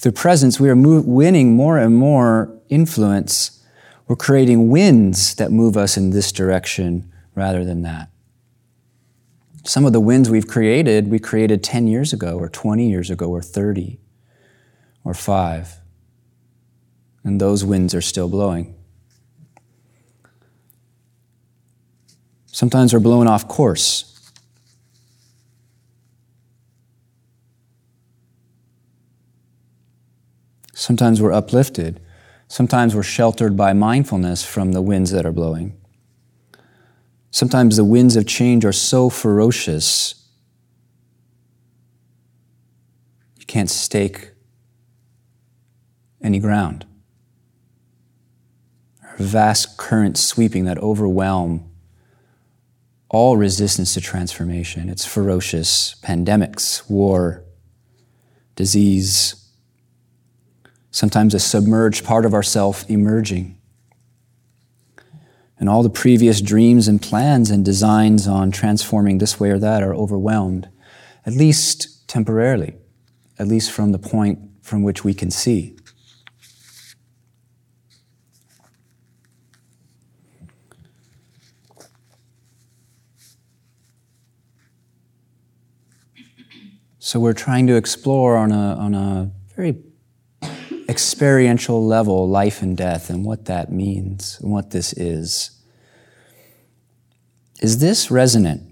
Through 0.03 0.11
presence, 0.11 0.59
we 0.59 0.69
are 0.69 0.75
winning 0.75 1.55
more 1.55 1.77
and 1.77 1.95
more 1.95 2.53
influence. 2.67 3.63
We're 4.05 4.17
creating 4.17 4.69
winds 4.69 5.33
that 5.35 5.49
move 5.49 5.77
us 5.77 5.95
in 5.95 6.09
this 6.09 6.33
direction 6.33 7.09
rather 7.35 7.63
than 7.63 7.83
that. 7.83 8.09
Some 9.63 9.85
of 9.85 9.93
the 9.93 10.01
winds 10.01 10.29
we've 10.29 10.45
created, 10.45 11.09
we 11.09 11.19
created 11.19 11.63
10 11.63 11.87
years 11.87 12.11
ago, 12.11 12.37
or 12.37 12.49
20 12.49 12.85
years 12.85 13.09
ago, 13.09 13.29
or 13.29 13.41
30, 13.41 13.97
or 15.05 15.13
5. 15.13 15.77
And 17.23 17.39
those 17.39 17.63
winds 17.63 17.95
are 17.95 18.01
still 18.01 18.27
blowing. 18.27 18.75
Sometimes 22.47 22.93
we're 22.93 22.99
blown 22.99 23.27
off 23.27 23.47
course. 23.47 24.12
Sometimes 30.83 31.21
we're 31.21 31.31
uplifted. 31.31 32.01
Sometimes 32.49 32.93
we're 32.93 33.03
sheltered 33.03 33.55
by 33.55 33.71
mindfulness 33.71 34.43
from 34.43 34.73
the 34.73 34.81
winds 34.81 35.11
that 35.11 35.25
are 35.25 35.31
blowing. 35.31 35.77
Sometimes 37.31 37.77
the 37.77 37.85
winds 37.85 38.17
of 38.17 38.27
change 38.27 38.65
are 38.65 38.73
so 38.73 39.09
ferocious, 39.09 40.27
you 43.37 43.45
can't 43.45 43.69
stake 43.69 44.31
any 46.21 46.39
ground. 46.39 46.85
There 48.99 49.11
are 49.11 49.23
vast 49.23 49.77
currents 49.77 50.19
sweeping 50.21 50.65
that 50.65 50.77
overwhelm 50.79 51.71
all 53.07 53.37
resistance 53.37 53.93
to 53.93 54.01
transformation. 54.01 54.89
It's 54.89 55.05
ferocious 55.05 55.95
pandemics, 56.03 56.89
war, 56.89 57.45
disease, 58.57 59.42
sometimes 60.93 61.33
a 61.33 61.39
submerged 61.39 62.05
part 62.05 62.23
of 62.23 62.35
ourself 62.35 62.87
emerging. 62.87 63.57
And 65.59 65.67
all 65.67 65.81
the 65.81 65.89
previous 65.89 66.39
dreams 66.39 66.87
and 66.87 67.01
plans 67.01 67.49
and 67.49 67.65
designs 67.65 68.27
on 68.27 68.51
transforming 68.51 69.17
this 69.17 69.39
way 69.39 69.49
or 69.49 69.57
that 69.57 69.81
are 69.81 69.95
overwhelmed, 69.95 70.69
at 71.25 71.33
least 71.33 72.07
temporarily, 72.07 72.75
at 73.39 73.47
least 73.47 73.71
from 73.71 73.91
the 73.91 73.97
point 73.97 74.39
from 74.61 74.83
which 74.83 75.03
we 75.03 75.15
can 75.15 75.31
see. 75.31 75.75
So 86.99 87.19
we're 87.19 87.33
trying 87.33 87.65
to 87.67 87.75
explore 87.75 88.37
on 88.37 88.51
a, 88.51 88.75
on 88.75 88.93
a 88.93 89.31
very 89.55 89.75
experiential 90.89 91.85
level 91.85 92.27
life 92.27 92.61
and 92.61 92.75
death 92.75 93.09
and 93.09 93.25
what 93.25 93.45
that 93.45 93.71
means 93.71 94.39
and 94.41 94.51
what 94.51 94.71
this 94.71 94.93
is. 94.93 95.51
Is 97.61 97.79
this 97.79 98.11
resonant 98.11 98.63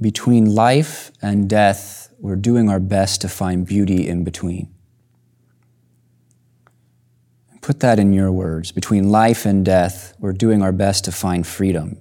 between 0.00 0.54
life 0.54 1.10
and 1.22 1.48
death? 1.48 2.12
We're 2.18 2.36
doing 2.36 2.68
our 2.68 2.80
best 2.80 3.20
to 3.22 3.28
find 3.28 3.66
beauty 3.66 4.08
in 4.08 4.24
between. 4.24 4.74
Put 7.60 7.80
that 7.80 7.98
in 7.98 8.12
your 8.12 8.30
words. 8.30 8.72
Between 8.72 9.08
life 9.08 9.46
and 9.46 9.64
death, 9.64 10.14
we're 10.18 10.34
doing 10.34 10.60
our 10.60 10.72
best 10.72 11.06
to 11.06 11.12
find 11.12 11.46
freedom, 11.46 11.98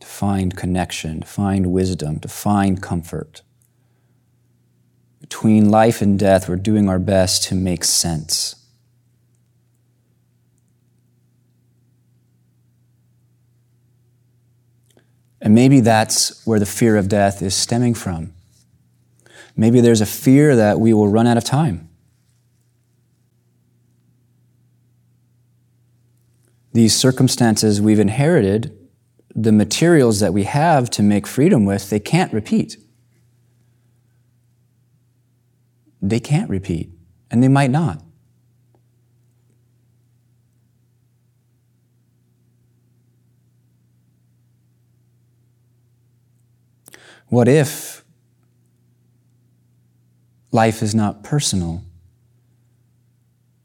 to 0.00 0.06
find 0.06 0.54
connection, 0.54 1.20
to 1.20 1.26
find 1.26 1.72
wisdom, 1.72 2.20
to 2.20 2.28
find 2.28 2.82
comfort. 2.82 3.40
Between 5.20 5.70
life 5.70 6.02
and 6.02 6.18
death, 6.18 6.46
we're 6.46 6.56
doing 6.56 6.90
our 6.90 6.98
best 6.98 7.44
to 7.44 7.54
make 7.54 7.84
sense. 7.84 8.55
And 15.46 15.54
maybe 15.54 15.78
that's 15.78 16.44
where 16.44 16.58
the 16.58 16.66
fear 16.66 16.96
of 16.96 17.08
death 17.08 17.40
is 17.40 17.54
stemming 17.54 17.94
from. 17.94 18.34
Maybe 19.56 19.80
there's 19.80 20.00
a 20.00 20.04
fear 20.04 20.56
that 20.56 20.80
we 20.80 20.92
will 20.92 21.06
run 21.06 21.28
out 21.28 21.36
of 21.36 21.44
time. 21.44 21.88
These 26.72 26.96
circumstances 26.96 27.80
we've 27.80 28.00
inherited, 28.00 28.76
the 29.36 29.52
materials 29.52 30.18
that 30.18 30.34
we 30.34 30.42
have 30.42 30.90
to 30.90 31.02
make 31.04 31.28
freedom 31.28 31.64
with, 31.64 31.90
they 31.90 32.00
can't 32.00 32.32
repeat. 32.32 32.78
They 36.02 36.18
can't 36.18 36.50
repeat, 36.50 36.90
and 37.30 37.40
they 37.40 37.46
might 37.46 37.70
not. 37.70 38.02
What 47.28 47.48
if 47.48 48.04
life 50.52 50.82
is 50.82 50.94
not 50.94 51.22
personal? 51.22 51.82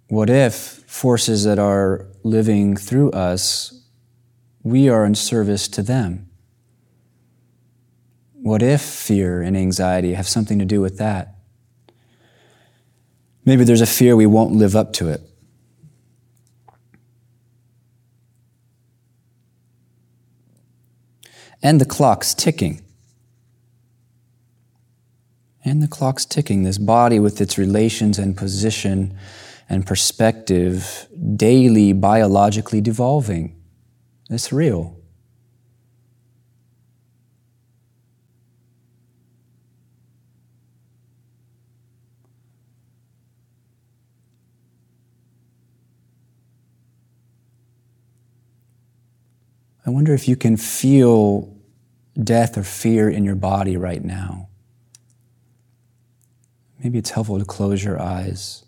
What 0.08 0.30
if 0.30 0.54
forces 0.88 1.43
that 1.45 1.60
are 1.60 2.08
living 2.24 2.76
through 2.76 3.12
us, 3.12 3.86
we 4.63 4.89
are 4.89 5.06
in 5.06 5.15
service 5.15 5.67
to 5.69 5.84
them? 5.84 6.30
What 8.34 8.63
if 8.63 8.82
fear 8.82 9.41
and 9.41 9.56
anxiety 9.56 10.13
have 10.13 10.28
something 10.28 10.58
to 10.60 10.65
do 10.65 10.82
with 10.82 10.97
that? 10.97 11.36
Maybe 13.45 13.63
there's 13.63 13.82
a 13.82 13.86
fear 13.88 14.15
we 14.15 14.26
won't 14.26 14.54
live 14.54 14.76
up 14.76 14.93
to 14.93 15.10
it. 15.10 15.21
And 21.63 21.80
the 21.80 21.86
clock's 21.86 22.34
ticking. 22.34 22.82
And 25.72 25.82
the 25.82 25.88
clock's 25.88 26.26
ticking. 26.26 26.64
This 26.64 26.78
body, 26.78 27.18
with 27.18 27.40
its 27.40 27.58
relations 27.58 28.20
and 28.20 28.36
position 28.36 29.18
and 29.70 29.88
perspective, 29.88 31.08
daily 31.38 31.94
biologically 31.94 32.82
devolving. 32.82 33.56
It's 34.30 34.52
real. 34.52 34.98
I 49.86 49.90
wonder 49.90 50.14
if 50.14 50.28
you 50.28 50.36
can 50.36 50.58
feel 50.58 51.56
death 52.22 52.58
or 52.58 52.64
fear 52.64 53.10
in 53.10 53.24
your 53.24 53.36
body 53.36 53.78
right 53.78 54.04
now. 54.04 54.50
Maybe 56.84 56.98
it's 56.98 57.12
helpful 57.12 57.38
to 57.38 57.46
close 57.46 57.84
your 57.84 58.02
eyes 58.02 58.65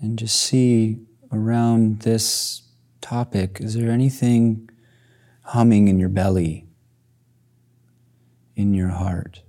and 0.00 0.18
just 0.18 0.36
see 0.36 0.98
around 1.32 2.00
this 2.00 2.62
topic 3.00 3.58
is 3.60 3.74
there 3.74 3.90
anything 3.90 4.68
humming 5.42 5.88
in 5.88 5.98
your 5.98 6.10
belly, 6.10 6.66
in 8.56 8.74
your 8.74 8.88
heart? 8.88 9.42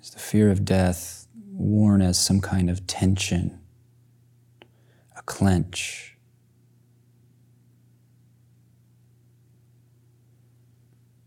Is 0.00 0.10
the 0.10 0.20
fear 0.20 0.50
of 0.50 0.64
death 0.64 1.26
worn 1.52 2.02
as 2.02 2.18
some 2.18 2.40
kind 2.40 2.70
of 2.70 2.86
tension? 2.86 3.58
A 5.16 5.22
clench. 5.22 6.15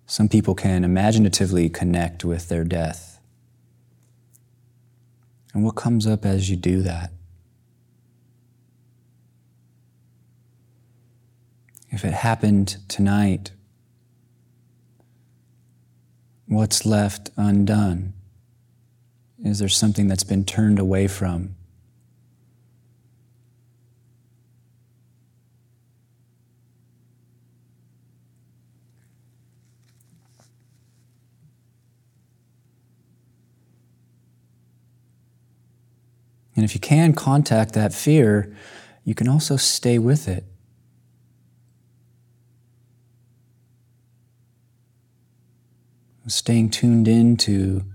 Some 0.09 0.27
people 0.27 0.55
can 0.55 0.83
imaginatively 0.83 1.69
connect 1.69 2.25
with 2.25 2.49
their 2.49 2.63
death. 2.63 3.19
And 5.53 5.63
what 5.63 5.75
comes 5.75 6.07
up 6.07 6.25
as 6.25 6.49
you 6.49 6.55
do 6.55 6.81
that? 6.81 7.11
If 11.91 12.03
it 12.03 12.13
happened 12.13 12.77
tonight, 12.87 13.51
what's 16.47 16.87
left 16.87 17.29
undone? 17.37 18.13
Is 19.45 19.59
there 19.59 19.69
something 19.69 20.07
that's 20.07 20.23
been 20.23 20.43
turned 20.43 20.79
away 20.79 21.05
from? 21.05 21.55
And 36.59 36.65
if 36.65 36.73
you 36.73 36.81
can 36.81 37.13
contact 37.13 37.71
that 37.75 37.93
fear, 37.93 38.53
you 39.05 39.15
can 39.15 39.29
also 39.29 39.55
stay 39.55 39.97
with 39.97 40.27
it. 40.27 40.43
Staying 46.27 46.71
tuned 46.71 47.07
into 47.07 47.85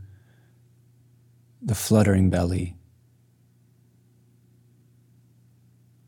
the 1.61 1.74
fluttering 1.74 2.31
belly. 2.31 2.79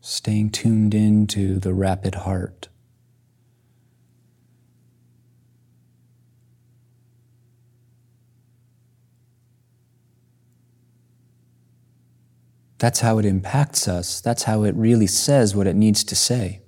Staying 0.01 0.49
tuned 0.49 0.95
into 0.95 1.59
the 1.59 1.75
rapid 1.75 2.15
heart. 2.15 2.69
That's 12.79 12.99
how 12.99 13.17
it 13.17 13.25
impacts 13.25 13.87
us. 13.87 14.21
That's 14.21 14.43
how 14.43 14.63
it 14.63 14.75
really 14.75 15.07
says 15.07 15.55
what 15.55 15.67
it 15.67 15.75
needs 15.75 16.03
to 16.03 16.15
say. 16.15 16.61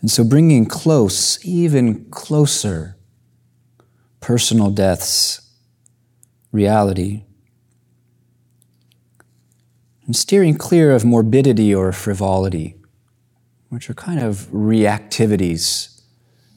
And 0.00 0.10
so, 0.10 0.24
bringing 0.24 0.64
close, 0.64 1.44
even 1.44 2.06
closer, 2.10 2.96
personal 4.20 4.70
death's 4.70 5.42
reality, 6.52 7.24
and 10.06 10.16
steering 10.16 10.56
clear 10.56 10.90
of 10.90 11.04
morbidity 11.04 11.74
or 11.74 11.92
frivolity, 11.92 12.76
which 13.68 13.90
are 13.90 13.94
kind 13.94 14.20
of 14.20 14.48
reactivities 14.52 16.00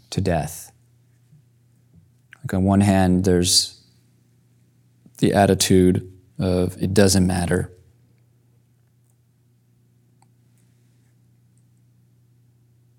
to 0.09 0.21
death. 0.21 0.71
Like, 2.41 2.53
on 2.53 2.63
one 2.63 2.81
hand, 2.81 3.25
there's 3.25 3.72
the 5.23 5.33
attitude 5.33 6.11
of 6.37 6.75
it 6.83 6.93
doesn't 6.93 7.25
matter. 7.25 7.71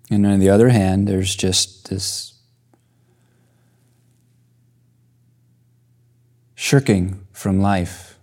And 0.09 0.25
on 0.25 0.39
the 0.39 0.49
other 0.49 0.69
hand, 0.69 1.07
there's 1.07 1.35
just 1.35 1.91
this 1.91 2.33
shirking 6.55 7.27
from 7.31 7.61
life 7.61 8.17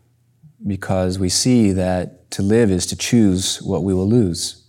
because 0.67 1.21
we 1.21 1.29
see 1.29 1.71
that 1.71 2.29
to 2.33 2.43
live 2.43 2.73
is 2.73 2.87
to 2.87 2.97
choose 2.97 3.63
what 3.63 3.85
we 3.85 3.95
will 3.95 4.09
lose. 4.09 4.65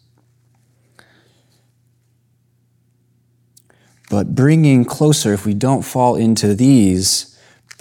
But 4.12 4.36
bringing 4.36 4.86
closer, 4.86 5.34
if 5.34 5.44
we 5.44 5.56
don't 5.56 5.82
fall 5.82 6.16
into 6.16 6.54
these, 6.54 7.33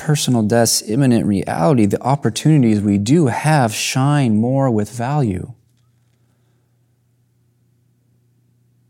personal 0.03 0.43
death's 0.43 0.83
imminent 0.83 1.25
reality, 1.27 1.87
the 1.87 2.03
opportunities 2.03 2.81
we 2.81 2.99
do 2.99 3.29
have 3.29 3.73
shine 3.73 4.37
more 4.37 4.69
with 4.69 4.91
value. 4.91 5.55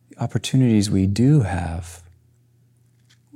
The 0.08 0.22
opportunities 0.22 0.90
we 0.90 1.06
do 1.06 1.42
have. 1.42 2.02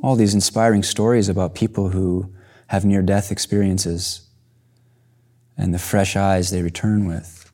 All 0.02 0.16
these 0.16 0.32
inspiring 0.32 0.82
stories 0.82 1.28
about 1.28 1.54
people 1.54 1.90
who 1.90 2.32
have 2.68 2.86
near 2.86 3.02
death 3.02 3.30
experiences 3.30 4.22
and 5.58 5.74
the 5.74 5.78
fresh 5.78 6.16
eyes 6.16 6.50
they 6.50 6.62
return 6.62 7.06
with. 7.06 7.45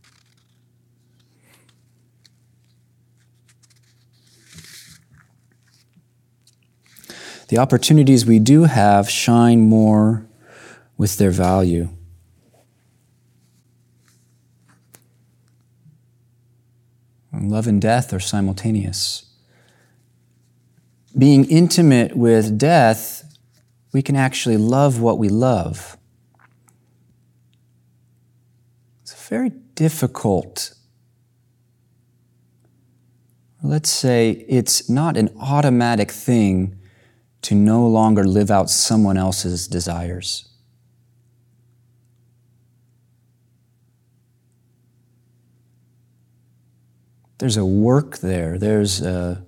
The 7.53 7.59
opportunities 7.59 8.25
we 8.25 8.39
do 8.39 8.65
have 8.65 9.11
shine 9.11 9.61
more 9.61 10.27
with 10.97 11.19
their 11.19 11.31
value. 11.31 11.91
Love 17.31 17.67
and 17.67 17.83
death 17.83 18.15
are 18.15 18.21
simultaneous. 18.21 19.27
Being 21.19 21.45
intimate 21.45 22.17
with 22.17 22.57
death, 22.57 23.37
we 23.93 24.01
can 24.01 24.17
actually 24.17 24.57
love 24.57 25.03
what 25.03 25.19
we 25.19 25.29
love. 25.29 25.99
It's 29.03 29.29
very 29.29 29.51
difficult. 29.75 30.73
Let's 33.63 33.91
say 33.91 34.47
it's 34.49 34.89
not 34.89 35.19
an 35.19 35.29
automatic 35.39 36.11
thing 36.11 36.79
to 37.43 37.55
no 37.55 37.87
longer 37.87 38.25
live 38.25 38.51
out 38.51 38.71
someone 38.71 39.17
else's 39.17 39.67
desires. 39.67 40.49
There's 47.39 47.57
a 47.57 47.65
work 47.65 48.19
there, 48.19 48.57
there's 48.57 49.03
a 49.03 49.45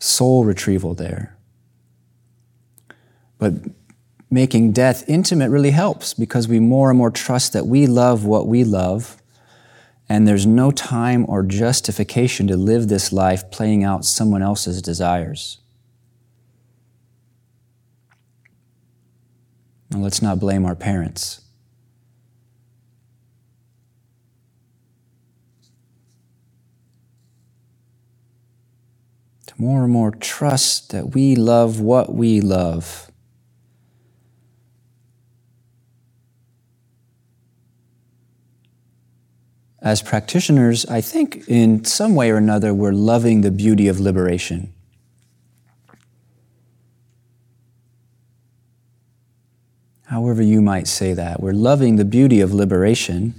soul 0.00 0.44
retrieval 0.44 0.94
there. 0.94 1.36
But 3.38 3.54
making 4.28 4.72
death 4.72 5.08
intimate 5.08 5.50
really 5.50 5.70
helps 5.70 6.14
because 6.14 6.48
we 6.48 6.58
more 6.58 6.90
and 6.90 6.98
more 6.98 7.12
trust 7.12 7.52
that 7.52 7.68
we 7.68 7.86
love 7.86 8.24
what 8.24 8.48
we 8.48 8.64
love, 8.64 9.22
and 10.08 10.26
there's 10.26 10.44
no 10.44 10.72
time 10.72 11.24
or 11.28 11.44
justification 11.44 12.48
to 12.48 12.56
live 12.56 12.88
this 12.88 13.12
life 13.12 13.48
playing 13.52 13.84
out 13.84 14.04
someone 14.04 14.42
else's 14.42 14.82
desires. 14.82 15.61
And 19.92 20.02
let's 20.02 20.22
not 20.22 20.40
blame 20.40 20.64
our 20.64 20.74
parents. 20.74 21.42
To 29.46 29.54
more 29.58 29.84
and 29.84 29.92
more 29.92 30.10
trust 30.10 30.90
that 30.90 31.14
we 31.14 31.36
love 31.36 31.78
what 31.80 32.14
we 32.14 32.40
love. 32.40 33.12
as 39.82 40.00
practitioners, 40.00 40.86
I 40.86 41.00
think 41.00 41.48
in 41.48 41.84
some 41.84 42.14
way 42.14 42.30
or 42.30 42.36
another, 42.36 42.72
we're 42.72 42.92
loving 42.92 43.40
the 43.40 43.50
beauty 43.50 43.88
of 43.88 43.98
liberation. 43.98 44.72
However, 50.12 50.42
you 50.42 50.60
might 50.60 50.88
say 50.88 51.14
that. 51.14 51.40
We're 51.40 51.54
loving 51.54 51.96
the 51.96 52.04
beauty 52.04 52.42
of 52.42 52.52
liberation. 52.52 53.32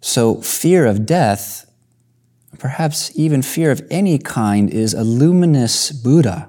So, 0.00 0.40
fear 0.40 0.84
of 0.84 1.06
death, 1.06 1.70
perhaps 2.58 3.16
even 3.16 3.40
fear 3.40 3.70
of 3.70 3.86
any 3.88 4.18
kind, 4.18 4.68
is 4.68 4.94
a 4.94 5.04
luminous 5.04 5.92
Buddha. 5.92 6.48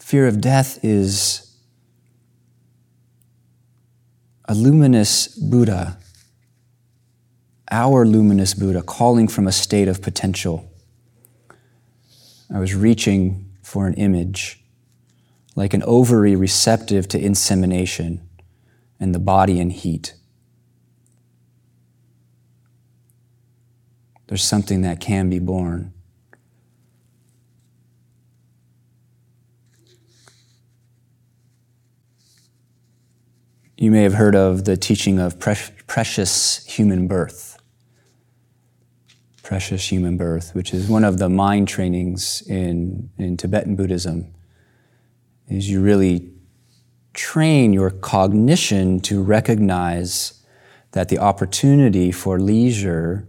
Fear 0.00 0.26
of 0.26 0.40
death 0.40 0.84
is 0.84 1.56
a 4.46 4.54
luminous 4.56 5.28
Buddha, 5.28 5.96
our 7.70 8.04
luminous 8.04 8.52
Buddha, 8.52 8.82
calling 8.82 9.28
from 9.28 9.46
a 9.46 9.52
state 9.52 9.86
of 9.86 10.02
potential. 10.02 10.73
I 12.52 12.58
was 12.58 12.74
reaching 12.74 13.50
for 13.62 13.86
an 13.86 13.94
image, 13.94 14.64
like 15.56 15.74
an 15.74 15.82
ovary 15.84 16.36
receptive 16.36 17.08
to 17.08 17.18
insemination 17.18 18.28
and 19.00 19.14
the 19.14 19.18
body 19.18 19.60
in 19.60 19.70
heat. 19.70 20.14
There's 24.26 24.42
something 24.42 24.82
that 24.82 25.00
can 25.00 25.28
be 25.30 25.38
born. 25.38 25.92
You 33.76 33.90
may 33.90 34.02
have 34.02 34.14
heard 34.14 34.34
of 34.34 34.64
the 34.64 34.76
teaching 34.76 35.18
of 35.18 35.38
pre- 35.38 35.56
precious 35.86 36.64
human 36.64 37.06
birth. 37.06 37.53
Precious 39.44 39.92
human 39.92 40.16
birth, 40.16 40.54
which 40.54 40.72
is 40.72 40.88
one 40.88 41.04
of 41.04 41.18
the 41.18 41.28
mind 41.28 41.68
trainings 41.68 42.42
in, 42.46 43.10
in 43.18 43.36
Tibetan 43.36 43.76
Buddhism, 43.76 44.32
is 45.48 45.68
you 45.68 45.82
really 45.82 46.32
train 47.12 47.74
your 47.74 47.90
cognition 47.90 49.00
to 49.00 49.22
recognize 49.22 50.42
that 50.92 51.10
the 51.10 51.18
opportunity 51.18 52.10
for 52.10 52.40
leisure, 52.40 53.28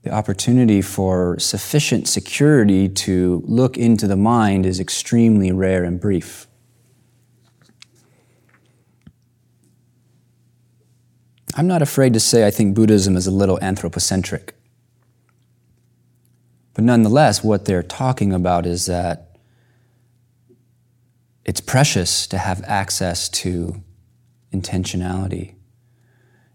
the 0.00 0.10
opportunity 0.10 0.80
for 0.80 1.38
sufficient 1.38 2.08
security 2.08 2.88
to 2.88 3.42
look 3.44 3.76
into 3.76 4.06
the 4.06 4.16
mind 4.16 4.64
is 4.64 4.80
extremely 4.80 5.52
rare 5.52 5.84
and 5.84 6.00
brief. 6.00 6.46
I'm 11.54 11.66
not 11.66 11.82
afraid 11.82 12.14
to 12.14 12.20
say 12.20 12.46
I 12.46 12.50
think 12.50 12.74
Buddhism 12.74 13.14
is 13.14 13.26
a 13.26 13.30
little 13.30 13.62
anthropocentric. 13.62 14.54
But 16.80 16.86
nonetheless, 16.86 17.44
what 17.44 17.66
they're 17.66 17.82
talking 17.82 18.32
about 18.32 18.64
is 18.64 18.86
that 18.86 19.36
it's 21.44 21.60
precious 21.60 22.26
to 22.28 22.38
have 22.38 22.62
access 22.64 23.28
to 23.28 23.84
intentionality. 24.50 25.56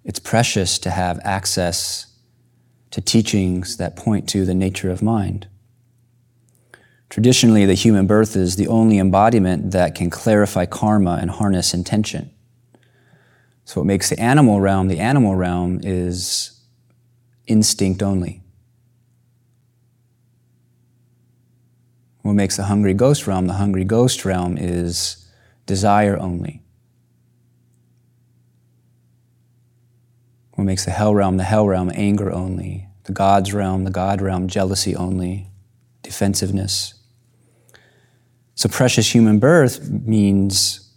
It's 0.03 0.17
precious 0.17 0.79
to 0.79 0.89
have 0.89 1.19
access 1.23 2.07
to 2.89 3.01
teachings 3.01 3.77
that 3.77 3.95
point 3.95 4.27
to 4.29 4.45
the 4.45 4.55
nature 4.55 4.89
of 4.89 5.03
mind. 5.03 5.47
Traditionally, 7.09 7.67
the 7.67 7.75
human 7.75 8.07
birth 8.07 8.35
is 8.35 8.55
the 8.55 8.67
only 8.67 8.97
embodiment 8.97 9.73
that 9.73 9.93
can 9.93 10.09
clarify 10.09 10.65
karma 10.65 11.19
and 11.21 11.29
harness 11.29 11.71
intention. 11.71 12.31
So, 13.63 13.81
what 13.81 13.85
makes 13.85 14.09
the 14.09 14.19
animal 14.19 14.59
realm 14.59 14.87
the 14.87 14.99
animal 14.99 15.35
realm 15.35 15.81
is 15.83 16.61
instinct 17.45 18.01
only. 18.01 18.41
What 22.25 22.33
makes 22.33 22.57
the 22.57 22.63
hungry 22.63 22.95
ghost 22.95 23.27
realm 23.27 23.45
the 23.45 23.53
hungry 23.53 23.83
ghost 23.83 24.25
realm 24.25 24.57
is 24.57 25.29
desire 25.67 26.17
only. 26.17 26.63
What 30.55 30.63
makes 30.63 30.85
the 30.85 30.89
hell 30.89 31.13
realm 31.13 31.37
the 31.37 31.43
hell 31.43 31.67
realm 31.67 31.91
anger 31.93 32.31
only. 32.31 32.87
The 33.03 33.11
God's 33.11 33.53
realm, 33.53 33.83
the 33.83 33.91
God 33.91 34.21
realm, 34.21 34.47
jealousy 34.47 34.95
only, 34.95 35.51
defensiveness. 36.01 36.95
So, 38.55 38.69
precious 38.69 39.13
human 39.13 39.37
birth 39.37 39.87
means 39.87 40.89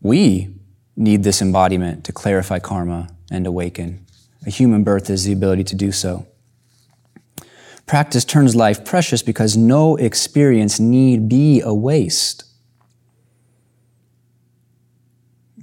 We 0.00 0.54
need 0.96 1.24
this 1.24 1.42
embodiment 1.42 2.04
to 2.04 2.12
clarify 2.12 2.58
karma 2.58 3.08
and 3.30 3.46
awaken. 3.46 4.06
A 4.46 4.50
human 4.50 4.82
birth 4.82 5.10
is 5.10 5.24
the 5.24 5.32
ability 5.34 5.64
to 5.64 5.74
do 5.74 5.92
so. 5.92 6.26
Practice 7.86 8.24
turns 8.24 8.56
life 8.56 8.84
precious 8.84 9.22
because 9.22 9.56
no 9.56 9.96
experience 9.96 10.80
need 10.80 11.28
be 11.28 11.60
a 11.60 11.74
waste. 11.74 12.44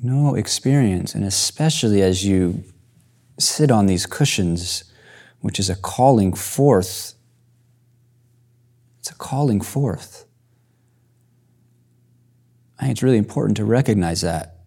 No 0.04 0.36
experience, 0.36 1.16
and 1.16 1.24
especially 1.24 2.02
as 2.02 2.26
you 2.26 2.64
sit 3.40 3.72
on 3.72 3.88
these 3.88 4.06
cushions, 4.06 4.84
which 5.42 5.60
is 5.60 5.70
a 5.70 5.76
calling 5.76 6.34
forth. 6.34 7.14
It's 9.00 9.10
a 9.10 9.16
calling 9.16 9.62
forth. 9.62 10.26
I 12.78 12.84
think 12.84 12.92
it's 12.94 13.04
really 13.04 13.18
important 13.18 13.58
to 13.58 13.66
recognize 13.66 14.22
that. 14.22 14.61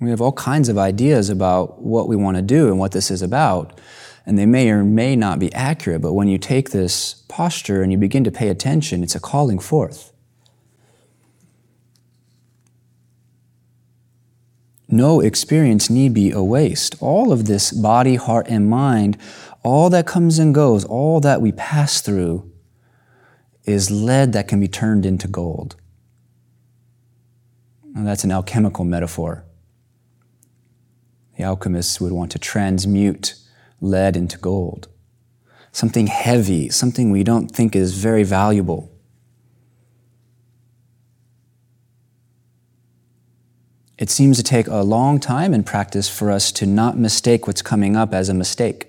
We 0.00 0.10
have 0.10 0.20
all 0.20 0.32
kinds 0.32 0.68
of 0.68 0.78
ideas 0.78 1.28
about 1.28 1.82
what 1.82 2.06
we 2.08 2.14
want 2.14 2.36
to 2.36 2.42
do 2.42 2.68
and 2.68 2.78
what 2.78 2.92
this 2.92 3.10
is 3.10 3.20
about, 3.20 3.80
and 4.24 4.38
they 4.38 4.46
may 4.46 4.70
or 4.70 4.84
may 4.84 5.16
not 5.16 5.38
be 5.38 5.52
accurate, 5.52 6.02
but 6.02 6.12
when 6.12 6.28
you 6.28 6.38
take 6.38 6.70
this 6.70 7.24
posture 7.28 7.82
and 7.82 7.90
you 7.90 7.98
begin 7.98 8.22
to 8.24 8.30
pay 8.30 8.48
attention, 8.48 9.02
it's 9.02 9.16
a 9.16 9.20
calling 9.20 9.58
forth. 9.58 10.12
No 14.88 15.20
experience 15.20 15.90
need 15.90 16.14
be 16.14 16.30
a 16.30 16.42
waste. 16.42 16.94
All 17.00 17.32
of 17.32 17.46
this 17.46 17.72
body, 17.72 18.14
heart, 18.14 18.46
and 18.48 18.70
mind, 18.70 19.18
all 19.62 19.90
that 19.90 20.06
comes 20.06 20.38
and 20.38 20.54
goes, 20.54 20.84
all 20.84 21.20
that 21.20 21.42
we 21.42 21.52
pass 21.52 22.00
through, 22.00 22.50
is 23.64 23.90
lead 23.90 24.32
that 24.32 24.48
can 24.48 24.60
be 24.60 24.68
turned 24.68 25.04
into 25.04 25.28
gold. 25.28 25.76
Now, 27.92 28.04
that's 28.04 28.24
an 28.24 28.30
alchemical 28.30 28.84
metaphor. 28.84 29.44
The 31.38 31.44
alchemists 31.44 32.00
would 32.00 32.10
want 32.10 32.32
to 32.32 32.38
transmute 32.40 33.36
lead 33.80 34.16
into 34.16 34.36
gold. 34.38 34.88
Something 35.70 36.08
heavy, 36.08 36.68
something 36.68 37.12
we 37.12 37.22
don't 37.22 37.48
think 37.48 37.76
is 37.76 37.94
very 37.94 38.24
valuable. 38.24 38.90
It 43.98 44.10
seems 44.10 44.36
to 44.38 44.42
take 44.42 44.66
a 44.66 44.82
long 44.82 45.20
time 45.20 45.54
in 45.54 45.62
practice 45.62 46.08
for 46.08 46.32
us 46.32 46.50
to 46.52 46.66
not 46.66 46.98
mistake 46.98 47.46
what's 47.46 47.62
coming 47.62 47.94
up 47.96 48.12
as 48.12 48.28
a 48.28 48.34
mistake. 48.34 48.86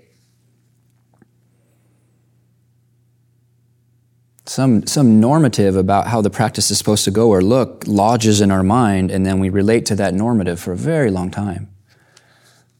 some, 4.46 4.88
some 4.88 5.20
normative 5.20 5.76
about 5.76 6.08
how 6.08 6.22
the 6.22 6.30
practice 6.32 6.72
is 6.72 6.80
supposed 6.80 7.06
to 7.06 7.12
go 7.12 7.30
or 7.30 7.40
look 7.40 7.84
lodges 7.86 8.42
in 8.42 8.50
our 8.50 8.64
mind, 8.64 9.12
and 9.12 9.24
then 9.24 9.40
we 9.40 9.50
relate 9.50 9.86
to 9.86 9.96
that 9.96 10.16
normative 10.16 10.60
for 10.60 10.72
a 10.72 10.76
very 10.76 11.12
long 11.12 11.30
time. 11.30 11.70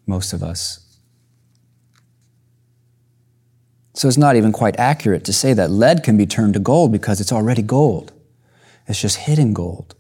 Most 0.10 0.34
of 0.34 0.42
us. 0.42 0.80
So 3.94 4.08
it's 4.08 4.18
not 4.18 4.36
even 4.36 4.52
quite 4.52 4.80
accurate 4.80 5.24
to 5.26 5.34
say 5.34 5.54
that 5.54 5.70
lead 5.70 6.04
can 6.04 6.18
be 6.18 6.26
turned 6.26 6.56
to 6.56 6.60
gold 6.60 6.92
because 6.92 7.22
it's 7.22 7.32
already 7.32 7.62
gold. 7.62 8.12
It's 8.88 9.00
just 9.00 9.18
hidden 9.18 9.54
gold. 9.54 9.94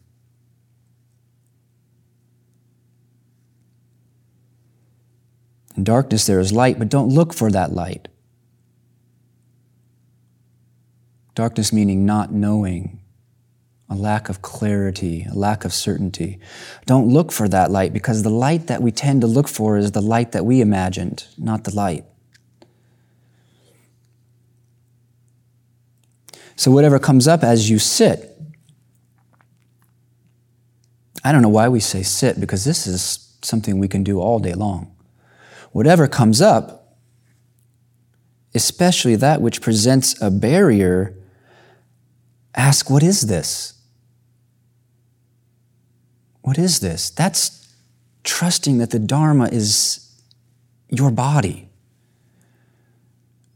In 5.77 5.83
darkness, 5.83 6.25
there 6.25 6.39
is 6.39 6.51
light, 6.51 6.79
but 6.79 6.89
don't 6.89 7.09
look 7.09 7.31
for 7.31 7.51
that 7.51 7.71
light. 7.71 8.07
Darkness 11.35 11.71
meaning 11.71 12.07
not 12.07 12.33
knowing, 12.33 12.98
a 13.89 13.95
lack 13.95 14.29
of 14.29 14.41
clarity, 14.41 15.25
a 15.29 15.33
lack 15.33 15.65
of 15.65 15.73
certainty. 15.73 16.39
Don't 16.85 17.09
look 17.09 17.31
for 17.31 17.47
that 17.47 17.71
light 17.71 17.91
because 17.91 18.21
the 18.21 18.29
light 18.29 18.67
that 18.67 18.81
we 18.81 18.91
tend 18.91 19.21
to 19.21 19.27
look 19.27 19.47
for 19.47 19.77
is 19.77 19.91
the 19.91 20.01
light 20.01 20.31
that 20.33 20.45
we 20.45 20.61
imagined, 20.61 21.27
not 21.37 21.63
the 21.63 21.75
light. 21.75 22.05
So, 26.55 26.71
whatever 26.71 26.99
comes 26.99 27.27
up 27.27 27.43
as 27.43 27.69
you 27.69 27.79
sit, 27.79 28.37
I 31.23 31.31
don't 31.31 31.41
know 31.41 31.49
why 31.49 31.69
we 31.69 31.79
say 31.79 32.03
sit 32.03 32.39
because 32.39 32.65
this 32.65 32.85
is 32.85 33.37
something 33.41 33.79
we 33.79 33.87
can 33.87 34.03
do 34.03 34.19
all 34.19 34.39
day 34.39 34.53
long. 34.53 34.95
Whatever 35.71 36.07
comes 36.07 36.41
up, 36.41 36.97
especially 38.53 39.15
that 39.15 39.41
which 39.41 39.61
presents 39.61 40.21
a 40.21 40.29
barrier 40.29 41.15
ask, 42.55 42.89
What 42.89 43.03
is 43.03 43.21
this? 43.21 43.78
What 46.41 46.57
is 46.57 46.79
this? 46.79 47.09
That's 47.09 47.73
trusting 48.23 48.77
that 48.79 48.91
the 48.91 48.99
Dharma 48.99 49.49
is 49.49 50.21
your 50.89 51.11
body, 51.11 51.69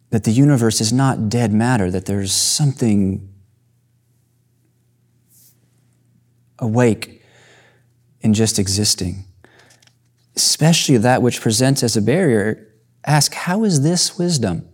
that 0.09 0.23
the 0.23 0.31
universe 0.31 0.81
is 0.81 0.93
not 0.93 1.29
dead 1.29 1.51
matter, 1.53 1.89
that 1.89 2.05
there's 2.05 2.31
something 2.31 3.29
awake 6.59 7.21
in 8.21 8.33
just 8.33 8.57
existing. 8.57 9.25
Especially 10.35 10.97
that 10.97 11.21
which 11.21 11.41
presents 11.41 11.83
as 11.83 11.95
a 11.95 12.01
barrier, 12.01 12.67
ask, 13.05 13.33
How 13.33 13.63
is 13.63 13.81
this 13.81 14.17
wisdom? 14.17 14.67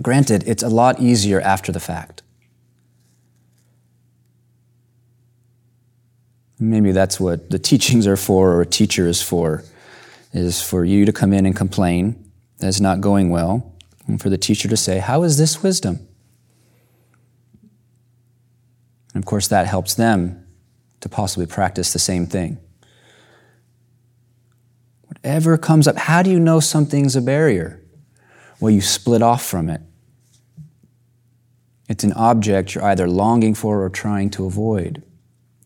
Granted, 0.00 0.44
it's 0.46 0.62
a 0.62 0.68
lot 0.68 1.00
easier 1.00 1.40
after 1.40 1.70
the 1.72 1.80
fact. 1.80 2.21
Maybe 6.62 6.92
that's 6.92 7.18
what 7.18 7.50
the 7.50 7.58
teachings 7.58 8.06
are 8.06 8.16
for, 8.16 8.52
or 8.52 8.60
a 8.60 8.66
teacher 8.66 9.08
is 9.08 9.20
for, 9.20 9.64
is 10.32 10.62
for 10.62 10.84
you 10.84 11.04
to 11.04 11.12
come 11.12 11.32
in 11.32 11.44
and 11.44 11.56
complain 11.56 12.30
that 12.58 12.68
it's 12.68 12.78
not 12.78 13.00
going 13.00 13.30
well, 13.30 13.74
and 14.06 14.22
for 14.22 14.30
the 14.30 14.38
teacher 14.38 14.68
to 14.68 14.76
say, 14.76 14.98
How 14.98 15.24
is 15.24 15.38
this 15.38 15.64
wisdom? 15.64 16.06
And 19.12 19.22
of 19.22 19.26
course, 19.26 19.48
that 19.48 19.66
helps 19.66 19.94
them 19.94 20.46
to 21.00 21.08
possibly 21.08 21.46
practice 21.46 21.92
the 21.92 21.98
same 21.98 22.26
thing. 22.26 22.58
Whatever 25.08 25.58
comes 25.58 25.88
up, 25.88 25.96
how 25.96 26.22
do 26.22 26.30
you 26.30 26.38
know 26.38 26.60
something's 26.60 27.16
a 27.16 27.20
barrier? 27.20 27.82
Well, 28.60 28.70
you 28.70 28.80
split 28.80 29.20
off 29.20 29.44
from 29.44 29.68
it. 29.68 29.80
It's 31.88 32.04
an 32.04 32.12
object 32.12 32.76
you're 32.76 32.84
either 32.84 33.08
longing 33.08 33.54
for 33.54 33.82
or 33.82 33.90
trying 33.90 34.30
to 34.30 34.46
avoid. 34.46 35.02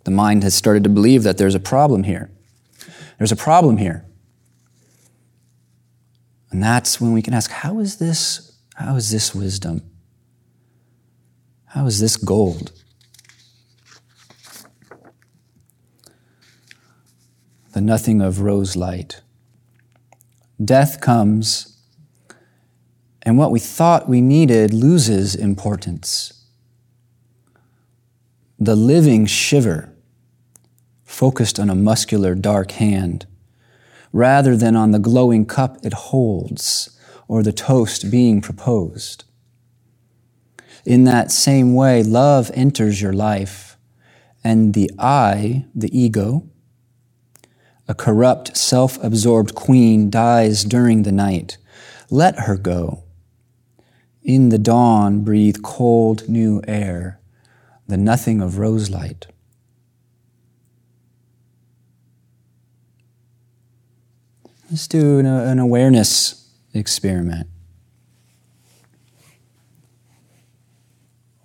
The 0.06 0.12
mind 0.12 0.44
has 0.44 0.54
started 0.54 0.84
to 0.84 0.88
believe 0.88 1.24
that 1.24 1.36
there's 1.36 1.56
a 1.56 1.60
problem 1.60 2.04
here. 2.04 2.30
There's 3.18 3.32
a 3.32 3.36
problem 3.36 3.78
here. 3.78 4.04
And 6.52 6.62
that's 6.62 7.00
when 7.00 7.12
we 7.12 7.22
can 7.22 7.34
ask, 7.34 7.50
how 7.50 7.80
is 7.80 7.96
this, 7.96 8.56
how 8.76 8.94
is 8.94 9.10
this 9.10 9.34
wisdom? 9.34 9.82
How 11.64 11.86
is 11.86 11.98
this 11.98 12.16
gold? 12.16 12.70
The 17.72 17.80
nothing 17.80 18.20
of 18.20 18.42
rose 18.42 18.76
light. 18.76 19.22
Death 20.64 21.00
comes, 21.00 21.82
and 23.22 23.36
what 23.36 23.50
we 23.50 23.58
thought 23.58 24.08
we 24.08 24.20
needed 24.20 24.72
loses 24.72 25.34
importance. 25.34 26.44
The 28.60 28.76
living 28.76 29.26
shiver 29.26 29.94
focused 31.06 31.58
on 31.58 31.70
a 31.70 31.74
muscular 31.74 32.34
dark 32.34 32.72
hand, 32.72 33.26
rather 34.12 34.54
than 34.54 34.76
on 34.76 34.90
the 34.90 34.98
glowing 34.98 35.46
cup 35.46 35.78
it 35.82 35.94
holds 35.94 36.90
or 37.28 37.42
the 37.42 37.52
toast 37.52 38.10
being 38.10 38.42
proposed. 38.42 39.24
In 40.84 41.04
that 41.04 41.32
same 41.32 41.74
way, 41.74 42.02
love 42.02 42.50
enters 42.54 43.00
your 43.00 43.12
life, 43.12 43.78
and 44.44 44.74
the 44.74 44.90
I, 44.98 45.64
the 45.74 45.96
ego, 45.98 46.48
a 47.88 47.94
corrupt, 47.94 48.56
self 48.56 49.02
absorbed 49.02 49.54
queen, 49.54 50.10
dies 50.10 50.64
during 50.64 51.02
the 51.02 51.12
night. 51.12 51.56
Let 52.10 52.40
her 52.40 52.56
go. 52.56 53.04
In 54.22 54.48
the 54.48 54.58
dawn, 54.58 55.22
breathe 55.22 55.62
cold, 55.62 56.28
new 56.28 56.60
air, 56.66 57.20
the 57.86 57.96
nothing 57.96 58.40
of 58.40 58.58
rose 58.58 58.90
Let's 64.68 64.88
do 64.88 65.20
an, 65.20 65.26
an 65.26 65.60
awareness 65.60 66.50
experiment. 66.74 67.48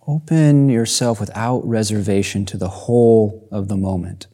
Open 0.07 0.69
yourself 0.69 1.19
without 1.19 1.59
reservation 1.67 2.45
to 2.47 2.57
the 2.57 2.67
whole 2.67 3.47
of 3.51 3.67
the 3.67 3.77
moment, 3.77 4.25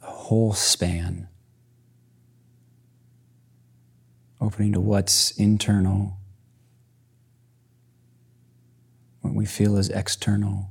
the 0.00 0.08
whole 0.08 0.52
span. 0.52 1.28
Opening 4.40 4.72
to 4.72 4.80
what's 4.80 5.30
internal, 5.38 6.18
what 9.20 9.32
we 9.32 9.46
feel 9.46 9.76
is 9.76 9.88
external. 9.90 10.70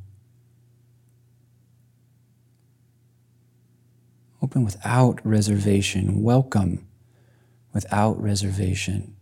Open 4.43 4.65
without 4.65 5.25
reservation. 5.25 6.21
Welcome 6.21 6.85
without 7.73 8.21
reservation. 8.21 9.15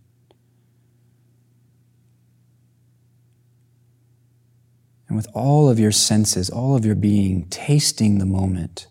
And 5.06 5.16
with 5.16 5.28
all 5.32 5.68
of 5.68 5.78
your 5.78 5.92
senses, 5.92 6.50
all 6.50 6.74
of 6.74 6.84
your 6.84 6.96
being, 6.96 7.46
tasting 7.50 8.18
the 8.18 8.26
moment. 8.26 8.88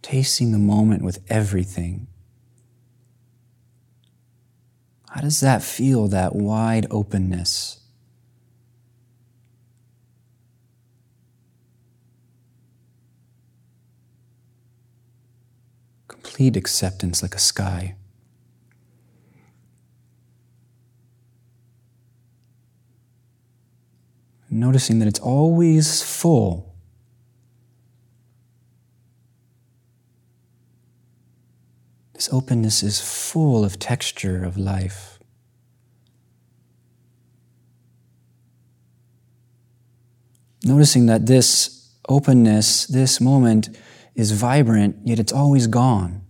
Tasting 0.00 0.52
the 0.52 0.58
moment 0.58 1.02
with 1.02 1.18
everything. 1.28 2.06
How 5.10 5.22
does 5.22 5.40
that 5.40 5.62
feel, 5.64 6.06
that 6.08 6.36
wide 6.36 6.86
openness? 6.90 7.80
Complete 16.38 16.56
acceptance 16.56 17.20
like 17.20 17.34
a 17.34 17.38
sky. 17.38 17.96
Noticing 24.48 25.00
that 25.00 25.08
it's 25.08 25.18
always 25.18 26.00
full. 26.00 26.76
This 32.12 32.28
openness 32.32 32.84
is 32.84 33.00
full 33.00 33.64
of 33.64 33.80
texture 33.80 34.44
of 34.44 34.56
life. 34.56 35.18
Noticing 40.64 41.06
that 41.06 41.26
this 41.26 41.96
openness, 42.08 42.86
this 42.86 43.20
moment, 43.20 43.76
is 44.14 44.30
vibrant, 44.30 44.98
yet 45.04 45.18
it's 45.18 45.32
always 45.32 45.66
gone. 45.66 46.22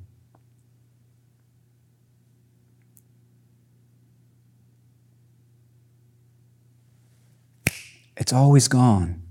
It's 8.18 8.33
always 8.33 8.66
gone. 8.66 9.22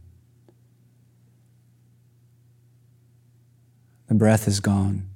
The 4.07 4.15
breath 4.15 4.47
is 4.47 4.61
gone. 4.61 5.09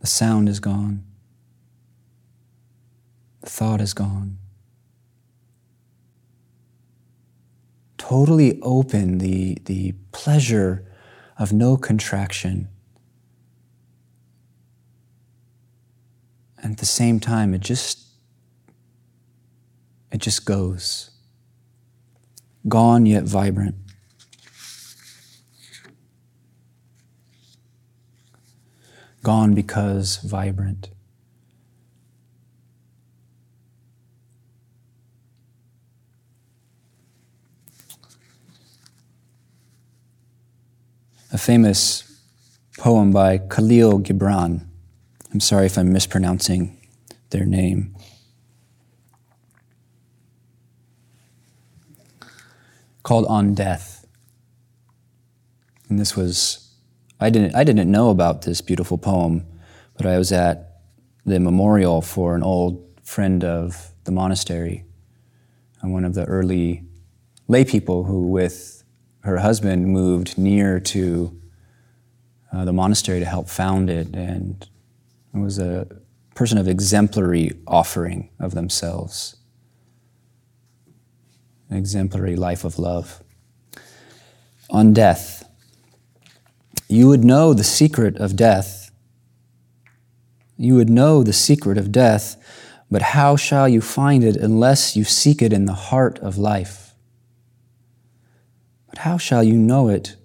The 0.00 0.06
sound 0.06 0.46
is 0.46 0.60
gone. 0.60 1.02
The 3.40 3.48
thought 3.48 3.80
is 3.80 3.94
gone. 3.94 4.36
Totally 7.96 8.60
open 8.60 9.18
the, 9.18 9.56
the 9.64 9.94
pleasure 10.12 10.84
of 11.38 11.50
no 11.50 11.78
contraction. 11.78 12.68
And 16.58 16.72
at 16.72 16.78
the 16.78 16.86
same 16.86 17.20
time, 17.20 17.54
it 17.54 17.62
just 17.62 18.00
it 20.12 20.18
just 20.18 20.44
goes 20.44 21.11
gone 22.68 23.06
yet 23.06 23.24
vibrant. 23.24 23.74
Gone 29.22 29.54
because 29.54 30.16
vibrant. 30.18 30.90
A 41.32 41.38
famous 41.38 42.04
poem 42.76 43.10
by 43.10 43.38
Khalil 43.38 44.00
Gibran. 44.00 44.66
I'm 45.32 45.40
sorry 45.40 45.66
if 45.66 45.78
I'm 45.78 45.92
mispronouncing 45.92 46.76
their 47.30 47.46
name. 47.46 47.96
Called 53.02 53.26
On 53.26 53.54
Death. 53.54 54.06
And 55.88 55.98
this 55.98 56.16
was, 56.16 56.74
I 57.20 57.30
didn't, 57.30 57.54
I 57.54 57.64
didn't 57.64 57.90
know 57.90 58.10
about 58.10 58.42
this 58.42 58.60
beautiful 58.60 58.98
poem, 58.98 59.46
but 59.96 60.06
I 60.06 60.18
was 60.18 60.32
at 60.32 60.80
the 61.24 61.38
memorial 61.38 62.00
for 62.00 62.34
an 62.34 62.42
old 62.42 62.84
friend 63.02 63.44
of 63.44 63.90
the 64.04 64.12
monastery 64.12 64.84
and 65.80 65.92
one 65.92 66.04
of 66.04 66.14
the 66.14 66.24
early 66.24 66.84
lay 67.48 67.64
people 67.64 68.04
who, 68.04 68.28
with 68.28 68.84
her 69.20 69.38
husband, 69.38 69.86
moved 69.86 70.38
near 70.38 70.80
to 70.80 71.38
uh, 72.52 72.64
the 72.64 72.72
monastery 72.72 73.18
to 73.18 73.26
help 73.26 73.48
found 73.48 73.90
it, 73.90 74.14
and 74.14 74.68
was 75.32 75.58
a 75.58 75.86
person 76.34 76.58
of 76.58 76.68
exemplary 76.68 77.52
offering 77.66 78.30
of 78.38 78.54
themselves, 78.54 79.36
an 81.72 81.78
exemplary 81.78 82.36
life 82.36 82.64
of 82.64 82.78
love. 82.78 83.22
On 84.68 84.92
death, 84.92 85.48
you 86.86 87.08
would 87.08 87.24
know 87.24 87.54
the 87.54 87.64
secret 87.64 88.18
of 88.18 88.36
death. 88.36 88.90
You 90.58 90.74
would 90.74 90.90
know 90.90 91.22
the 91.22 91.32
secret 91.32 91.78
of 91.78 91.90
death, 91.90 92.36
but 92.90 93.00
how 93.00 93.36
shall 93.36 93.68
you 93.68 93.80
find 93.80 94.22
it 94.22 94.36
unless 94.36 94.96
you 94.96 95.04
seek 95.04 95.40
it 95.40 95.52
in 95.52 95.64
the 95.64 95.72
heart 95.72 96.18
of 96.18 96.36
life? 96.36 96.94
But 98.88 98.98
how 98.98 99.16
shall 99.16 99.42
you 99.42 99.54
know 99.54 99.88
it 99.88 100.16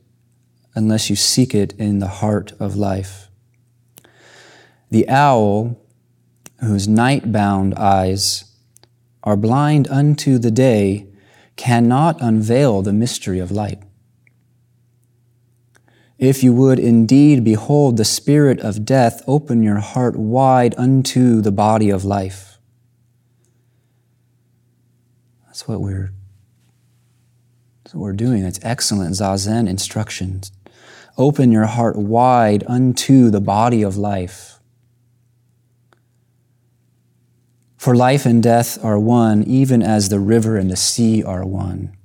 unless 0.76 1.10
you 1.10 1.16
seek 1.16 1.56
it 1.56 1.72
in 1.80 2.00
the 2.00 2.08
heart 2.08 2.52
of 2.60 2.76
life? 2.76 3.30
The 4.92 5.08
owl, 5.08 5.80
whose 6.60 6.90
night 6.90 7.32
bound 7.32 7.74
eyes 7.76 8.54
are 9.24 9.38
blind 9.38 9.88
unto 9.88 10.38
the 10.38 10.52
day, 10.52 11.07
cannot 11.58 12.22
unveil 12.22 12.82
the 12.82 12.94
mystery 12.94 13.40
of 13.40 13.52
light. 13.52 13.82
If 16.18 16.44
you 16.44 16.54
would 16.54 16.80
indeed 16.80 17.44
behold 17.44 17.98
the 17.98 18.06
spirit 18.06 18.60
of 18.62 18.86
death, 18.86 19.22
open 19.28 19.62
your 19.62 19.80
heart 19.80 20.16
wide 20.16 20.74
unto 20.78 21.42
the 21.42 21.52
body 21.52 21.90
of 21.90 22.06
life. 22.06 22.58
That's 25.46 25.68
what 25.68 25.82
we're, 25.82 26.12
that's 27.84 27.94
what 27.94 28.02
we're 28.02 28.14
doing. 28.14 28.44
That's 28.44 28.60
excellent 28.64 29.16
Zazen 29.16 29.68
instructions. 29.68 30.52
Open 31.18 31.52
your 31.52 31.66
heart 31.66 31.96
wide 31.96 32.64
unto 32.68 33.30
the 33.30 33.42
body 33.42 33.84
of 33.84 33.98
life. 33.98 34.57
For 37.88 37.96
life 37.96 38.26
and 38.26 38.44
death 38.44 38.84
are 38.84 39.00
one, 39.00 39.44
even 39.44 39.82
as 39.82 40.10
the 40.10 40.20
river 40.20 40.58
and 40.58 40.70
the 40.70 40.76
sea 40.76 41.24
are 41.24 41.46
one. 41.46 41.96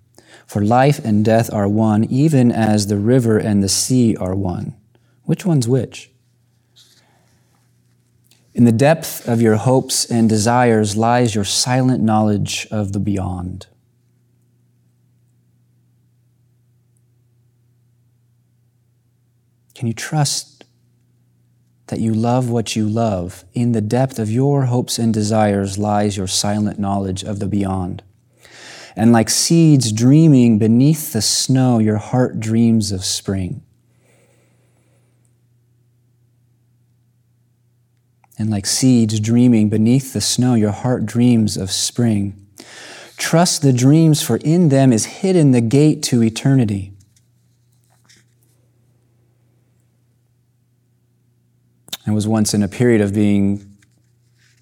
For 0.47 0.65
life 0.65 1.05
and 1.05 1.25
death 1.25 1.53
are 1.53 1.67
one, 1.67 2.05
even 2.05 2.53
as 2.53 2.87
the 2.87 2.99
river 2.99 3.37
and 3.37 3.65
the 3.65 3.69
sea 3.69 4.15
are 4.15 4.37
one. 4.37 4.77
Which 5.25 5.45
one's 5.45 5.67
which? 5.67 6.13
In 8.55 8.63
the 8.63 8.71
depth 8.71 9.27
of 9.27 9.43
your 9.43 9.57
hopes 9.57 10.09
and 10.09 10.29
desires 10.29 10.97
lies 10.97 11.35
your 11.35 11.43
silent 11.43 12.01
knowledge 12.01 12.69
of 12.71 12.93
the 12.93 13.01
beyond. 13.01 13.67
Can 19.75 19.89
you 19.89 19.95
trust 19.95 20.52
that 21.93 22.01
you 22.01 22.15
love 22.15 22.49
what 22.49 22.75
you 22.75 22.89
love? 22.89 23.45
In 23.53 23.73
the 23.73 23.83
depth 23.83 24.19
of 24.19 24.31
your 24.31 24.65
hopes 24.65 24.99
and 24.99 25.13
desires 25.13 25.77
lies 25.77 26.17
your 26.17 26.27
silent 26.27 26.79
knowledge 26.79 27.23
of 27.23 27.39
the 27.39 27.47
beyond. 27.47 28.03
And 28.97 29.13
like 29.13 29.29
seeds 29.29 29.93
dreaming 29.93 30.59
beneath 30.59 31.13
the 31.13 31.21
snow, 31.21 31.81
your 31.81 31.99
heart 31.99 32.41
dreams 32.41 32.93
of 32.93 33.05
spring. 33.05 33.63
And 38.39 38.49
like 38.49 38.65
seeds 38.65 39.21
dreaming 39.21 39.69
beneath 39.69 40.15
the 40.15 40.23
snow, 40.23 40.55
your 40.55 40.73
heart 40.73 41.05
dreams 41.05 41.59
of 41.59 41.71
spring. 41.71 42.47
Trust 43.19 43.61
the 43.61 43.75
dreams, 43.75 44.23
for 44.23 44.39
in 44.39 44.71
them 44.71 44.95
is 44.95 45.05
hidden 45.05 45.51
the 45.51 45.61
gate 45.61 46.03
to 46.05 46.23
eternity. 46.23 46.92
I 52.07 52.11
was 52.11 52.27
once 52.27 52.53
in 52.53 52.63
a 52.63 52.69
period 52.69 53.01
of 53.01 53.15
being, 53.15 53.77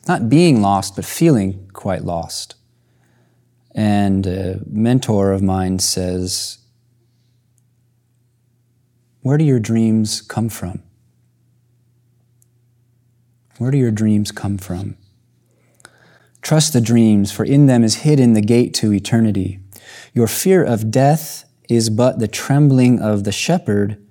not 0.06 0.28
being 0.28 0.60
lost, 0.60 0.96
but 0.96 1.04
feeling 1.04 1.68
quite 1.72 2.04
lost. 2.04 2.54
And 3.74 4.26
a 4.26 4.60
mentor 4.66 5.32
of 5.32 5.42
mine 5.42 5.78
says, 5.78 6.58
Where 9.22 9.38
do 9.38 9.44
your 9.44 9.60
dreams 9.60 10.20
come 10.20 10.48
from? 10.48 10.82
Where 13.58 13.70
do 13.70 13.78
your 13.78 13.90
dreams 13.90 14.32
come 14.32 14.58
from? 14.58 14.96
Trust 16.42 16.72
the 16.72 16.80
dreams, 16.80 17.30
for 17.30 17.44
in 17.44 17.66
them 17.66 17.84
is 17.84 17.96
hidden 17.96 18.32
the 18.32 18.40
gate 18.40 18.74
to 18.74 18.92
eternity. 18.92 19.60
Your 20.14 20.26
fear 20.26 20.64
of 20.64 20.90
death 20.90 21.44
is 21.68 21.90
but 21.90 22.18
the 22.18 22.28
trembling 22.28 23.00
of 23.00 23.24
the 23.24 23.32
shepherd 23.32 24.02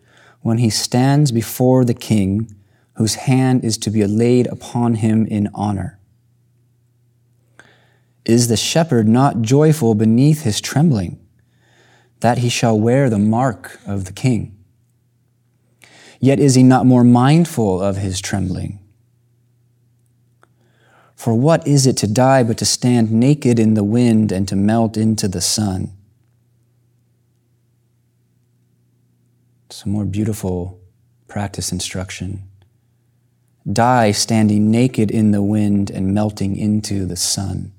when 0.42 0.60
he 0.60 0.70
stands 0.70 1.32
before 1.32 1.84
the 1.84 1.94
king, 1.94 2.56
whose 3.00 3.16
hand 3.16 3.64
is 3.64 3.78
to 3.78 3.90
be 3.90 4.06
laid 4.06 4.46
upon 4.48 4.96
him 4.96 5.26
in 5.28 5.48
honor. 5.54 5.98
Is 8.26 8.50
the 8.50 8.58
shepherd 8.58 9.08
not 9.08 9.42
joyful 9.42 9.96
beneath 9.96 10.42
his 10.42 10.60
trembling, 10.60 11.18
that 12.20 12.40
he 12.40 12.50
shall 12.50 12.78
wear 12.78 13.10
the 13.10 13.18
mark 13.18 13.80
of 13.88 14.04
the 14.04 14.12
king? 14.12 14.58
Yet 16.20 16.42
is 16.42 16.56
he 16.56 16.64
not 16.64 16.86
more 16.86 17.06
mindful 17.06 17.82
of 17.82 17.96
his 17.96 18.20
trembling? 18.20 18.80
For 21.16 21.34
what 21.34 21.66
is 21.66 21.88
it 21.88 21.96
to 21.98 22.08
die 22.08 22.44
but 22.44 22.58
to 22.58 22.66
stand 22.66 23.14
naked 23.14 23.60
in 23.60 23.76
the 23.76 23.84
wind 23.86 24.34
and 24.34 24.46
to 24.50 24.58
melt 24.58 24.98
into 24.98 25.30
the 25.30 25.40
sun? 25.40 25.94
Some 29.70 29.94
more 29.94 30.04
beautiful 30.06 30.82
practice 31.30 31.72
instruction. 31.72 32.49
Die 33.72 34.12
standing 34.12 34.72
naked 34.72 35.12
in 35.12 35.32
the 35.32 35.42
wind 35.44 35.90
and 35.90 36.14
melting 36.14 36.56
into 36.56 37.06
the 37.06 37.16
sun. 37.16 37.74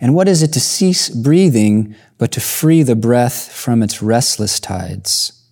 And 0.00 0.14
what 0.14 0.26
is 0.26 0.42
it 0.42 0.52
to 0.54 0.60
cease 0.60 1.08
breathing 1.08 1.94
but 2.18 2.32
to 2.32 2.40
free 2.40 2.82
the 2.82 2.96
breath 2.96 3.52
from 3.52 3.82
its 3.82 4.02
restless 4.02 4.58
tides? 4.58 5.44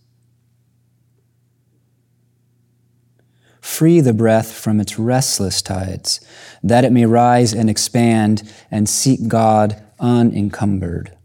Free 3.61 4.01
the 4.01 4.13
breath 4.13 4.53
from 4.53 4.81
its 4.81 4.99
restless 4.99 5.63
tides, 5.63 6.21
that 6.63 6.85
it 6.85 6.91
may 6.91 7.07
rise 7.07 7.53
and 7.53 7.71
expand 7.71 8.43
and 8.71 8.89
seek 8.89 9.29
God 9.29 9.81
unencumbered. 10.01 11.17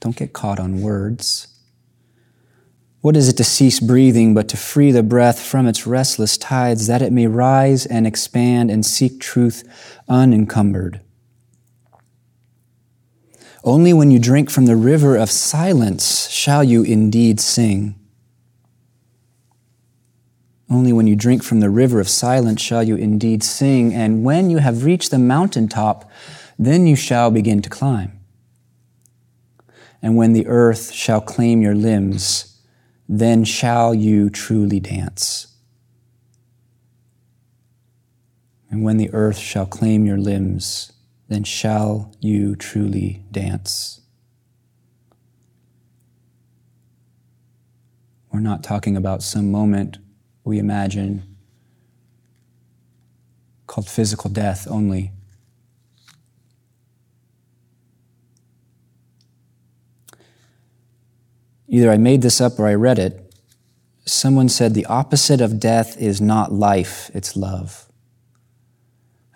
Don't 0.00 0.16
get 0.16 0.32
caught 0.32 0.58
on 0.58 0.80
words. 0.80 1.48
What 3.06 3.16
is 3.16 3.28
it 3.28 3.36
to 3.36 3.44
cease 3.44 3.78
breathing 3.78 4.34
but 4.34 4.48
to 4.48 4.56
free 4.56 4.90
the 4.90 5.04
breath 5.04 5.38
from 5.38 5.68
its 5.68 5.86
restless 5.86 6.36
tides, 6.36 6.88
that 6.88 7.02
it 7.02 7.12
may 7.12 7.28
rise 7.28 7.86
and 7.86 8.04
expand 8.04 8.68
and 8.68 8.84
seek 8.84 9.20
truth 9.20 9.62
unencumbered? 10.08 11.00
Only 13.62 13.92
when 13.92 14.10
you 14.10 14.18
drink 14.18 14.50
from 14.50 14.66
the 14.66 14.74
river 14.74 15.16
of 15.16 15.30
silence 15.30 16.28
shall 16.30 16.64
you 16.64 16.82
indeed 16.82 17.38
sing. 17.38 17.94
Only 20.68 20.92
when 20.92 21.06
you 21.06 21.14
drink 21.14 21.44
from 21.44 21.60
the 21.60 21.70
river 21.70 22.00
of 22.00 22.08
silence 22.08 22.60
shall 22.60 22.82
you 22.82 22.96
indeed 22.96 23.44
sing, 23.44 23.94
and 23.94 24.24
when 24.24 24.50
you 24.50 24.58
have 24.58 24.82
reached 24.82 25.12
the 25.12 25.20
mountaintop, 25.20 26.10
then 26.58 26.88
you 26.88 26.96
shall 26.96 27.30
begin 27.30 27.62
to 27.62 27.70
climb. 27.70 28.18
And 30.02 30.16
when 30.16 30.32
the 30.32 30.48
earth 30.48 30.90
shall 30.90 31.20
claim 31.20 31.62
your 31.62 31.76
limbs, 31.76 32.54
then 33.08 33.44
shall 33.44 33.94
you 33.94 34.30
truly 34.30 34.80
dance. 34.80 35.48
And 38.70 38.82
when 38.82 38.96
the 38.96 39.10
earth 39.12 39.38
shall 39.38 39.66
claim 39.66 40.06
your 40.06 40.18
limbs, 40.18 40.92
then 41.28 41.44
shall 41.44 42.12
you 42.20 42.56
truly 42.56 43.24
dance. 43.30 44.00
We're 48.32 48.40
not 48.40 48.62
talking 48.62 48.96
about 48.96 49.22
some 49.22 49.50
moment 49.50 49.98
we 50.44 50.58
imagine 50.58 51.36
called 53.66 53.88
physical 53.88 54.30
death 54.30 54.66
only. 54.70 55.12
Either 61.68 61.90
I 61.90 61.96
made 61.96 62.22
this 62.22 62.40
up 62.40 62.58
or 62.58 62.66
I 62.66 62.74
read 62.74 62.98
it. 62.98 63.22
Someone 64.04 64.48
said 64.48 64.74
the 64.74 64.86
opposite 64.86 65.40
of 65.40 65.58
death 65.58 65.96
is 66.00 66.20
not 66.20 66.52
life, 66.52 67.10
it's 67.12 67.36
love. 67.36 67.90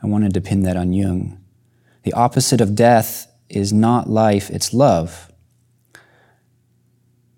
I 0.03 0.07
wanted 0.07 0.33
to 0.35 0.41
pin 0.41 0.63
that 0.63 0.77
on 0.77 0.93
Jung. 0.93 1.39
The 2.05 2.13
opposite 2.13 2.61
of 2.61 2.75
death 2.75 3.27
is 3.49 3.73
not 3.73 4.09
life, 4.09 4.49
it's 4.51 4.73
love. 4.73 5.31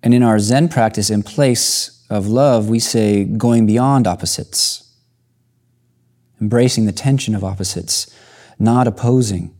And 0.03 0.13
in 0.13 0.23
our 0.23 0.39
Zen 0.39 0.69
practice, 0.69 1.11
in 1.11 1.23
place 1.23 2.05
of 2.11 2.29
love, 2.29 2.69
we 2.69 2.79
say 2.79 3.25
going 3.25 3.67
beyond 3.67 4.07
opposites, 4.07 4.93
embracing 6.41 6.85
the 6.85 6.93
tension 6.93 7.35
of 7.35 7.43
opposites, 7.43 8.15
not 8.59 8.87
opposing. 8.87 9.55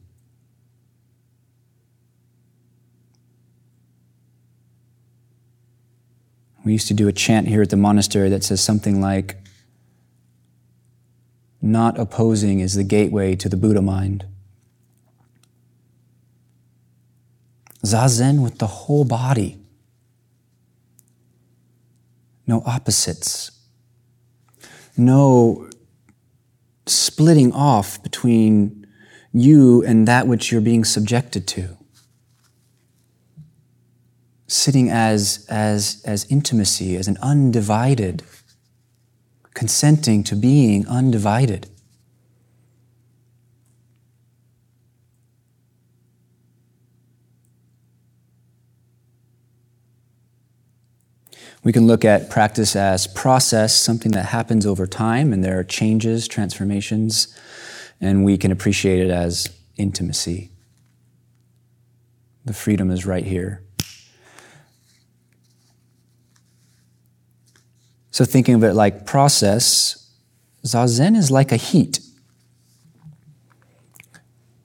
We 6.65 6.73
used 6.73 6.89
to 6.89 6.95
do 6.95 7.09
a 7.09 7.13
chant 7.13 7.49
here 7.49 7.63
at 7.63 7.71
the 7.71 7.77
monastery 7.77 8.29
that 8.29 8.45
says 8.45 8.61
something 8.61 9.01
like, 9.01 9.37
Not 11.61 11.99
opposing 11.99 12.61
is 12.61 12.75
the 12.75 12.85
gateway 12.85 13.35
to 13.37 13.49
the 13.49 13.57
Buddha 13.57 13.83
mind. 13.83 14.27
Zazen 17.85 18.43
with 18.43 18.59
the 18.59 18.67
whole 18.67 19.05
body. 19.05 19.59
No 22.47 22.63
opposites. 22.65 23.51
No 24.97 25.69
splitting 26.87 27.53
off 27.53 28.03
between 28.03 28.87
you 29.33 29.83
and 29.85 30.07
that 30.07 30.27
which 30.27 30.53
you're 30.53 30.61
being 30.61 30.85
subjected 30.85 31.47
to. 31.49 31.77
Sitting 34.53 34.91
as, 34.91 35.47
as, 35.49 36.03
as 36.05 36.27
intimacy, 36.27 36.95
as 36.95 37.09
an 37.09 37.17
undivided, 37.23 38.23
consenting 39.55 40.23
to 40.25 40.37
being 40.37 40.87
undivided. 40.87 41.71
We 51.65 51.73
can 51.73 51.87
look 51.87 52.05
at 52.05 52.29
practice 52.29 52.77
as 52.77 53.07
process, 53.07 53.75
something 53.75 54.13
that 54.13 54.27
happens 54.27 54.67
over 54.67 54.87
time, 54.87 55.33
and 55.33 55.43
there 55.43 55.59
are 55.59 55.65
changes, 55.65 56.29
transformations, 56.29 57.35
and 58.03 58.23
we 58.23 58.37
can 58.37 58.53
appreciate 58.53 59.01
it 59.01 59.11
as 59.11 59.49
intimacy. 59.79 60.51
The 62.45 62.53
freedom 62.53 62.91
is 62.91 63.07
right 63.07 63.25
here. 63.25 63.62
So, 68.13 68.27
thinking 68.27 68.55
of 68.55 68.63
it 68.63 68.75
like 68.75 69.07
process, 69.07 70.11
zazen 70.65 71.17
is 71.17 71.31
like 71.31 71.51
a 71.51 71.57
heat. 71.57 71.99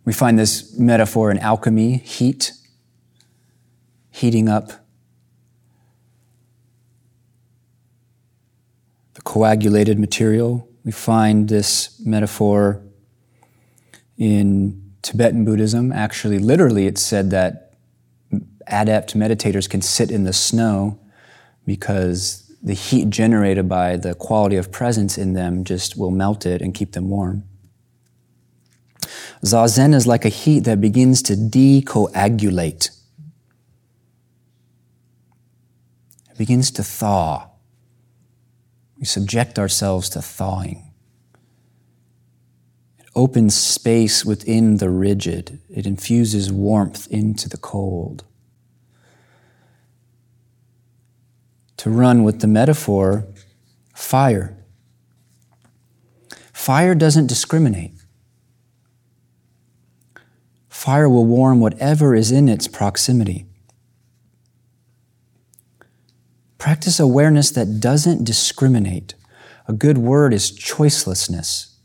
We 0.04 0.12
find 0.12 0.38
this 0.38 0.78
metaphor 0.78 1.32
in 1.32 1.40
alchemy 1.40 1.98
heat, 1.98 2.52
heating 4.12 4.50
up 4.50 4.72
the 9.14 9.22
coagulated 9.22 9.98
material. 9.98 10.68
We 10.84 10.92
find 10.92 11.48
this 11.48 12.02
metaphor 12.06 12.84
in 14.18 14.92
Tibetan 15.02 15.46
Buddhism. 15.46 15.94
Actually, 15.94 16.40
literally, 16.40 16.86
it's 16.86 17.02
said 17.02 17.32
that 17.32 17.76
adept 18.68 19.18
meditators 19.18 19.70
can 19.70 19.82
sit 19.82 20.12
in 20.12 20.26
the 20.26 20.34
snow 20.34 21.00
because 21.66 22.47
the 22.62 22.74
heat 22.74 23.10
generated 23.10 23.70
by 23.70 23.98
the 23.98 24.16
quality 24.16 24.56
of 24.56 24.72
presence 24.72 25.18
in 25.18 25.34
them 25.34 25.64
just 25.64 25.98
will 25.98 26.12
melt 26.12 26.46
it 26.46 26.62
and 26.62 26.74
keep 26.74 26.94
them 26.94 27.10
warm. 27.10 27.44
Zazen 29.46 29.94
is 29.94 30.08
like 30.08 30.26
a 30.26 30.30
heat 30.30 30.62
that 30.62 30.82
begins 30.82 31.22
to 31.24 31.34
decoagulate. 31.34 32.90
It 36.32 36.38
begins 36.38 36.72
to 36.72 36.84
thaw. 36.84 37.50
We 38.98 39.06
subject 39.06 39.60
ourselves 39.60 40.10
to 40.10 40.22
thawing. 40.22 40.92
It 42.98 43.06
opens 43.16 43.56
space 43.56 44.26
within 44.26 44.78
the 44.78 44.90
rigid, 44.90 45.60
it 45.70 45.86
infuses 45.86 46.52
warmth 46.52 47.08
into 47.12 47.48
the 47.48 47.58
cold. 47.58 48.24
To 51.78 51.90
run 51.90 52.24
with 52.24 52.42
the 52.42 52.48
metaphor, 52.48 53.28
fire. 53.96 54.58
Fire 56.52 56.96
doesn't 56.96 57.28
discriminate. 57.28 57.94
Fire 60.70 61.08
will 61.08 61.26
warm 61.26 61.60
whatever 61.60 62.16
is 62.16 62.32
in 62.32 62.50
its 62.50 62.68
proximity. 62.68 63.46
Practice 66.58 67.00
awareness 67.00 67.52
that 67.52 67.80
doesn't 67.80 68.24
discriminate. 68.24 69.14
A 69.68 69.74
good 69.74 69.98
word 69.98 70.34
is 70.34 70.52
choicelessness. 70.52 71.76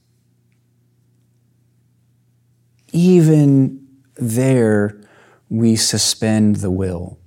Even 2.93 3.87
there, 4.17 5.01
we 5.49 5.77
suspend 5.77 6.57
the 6.57 6.71
will. 6.71 7.19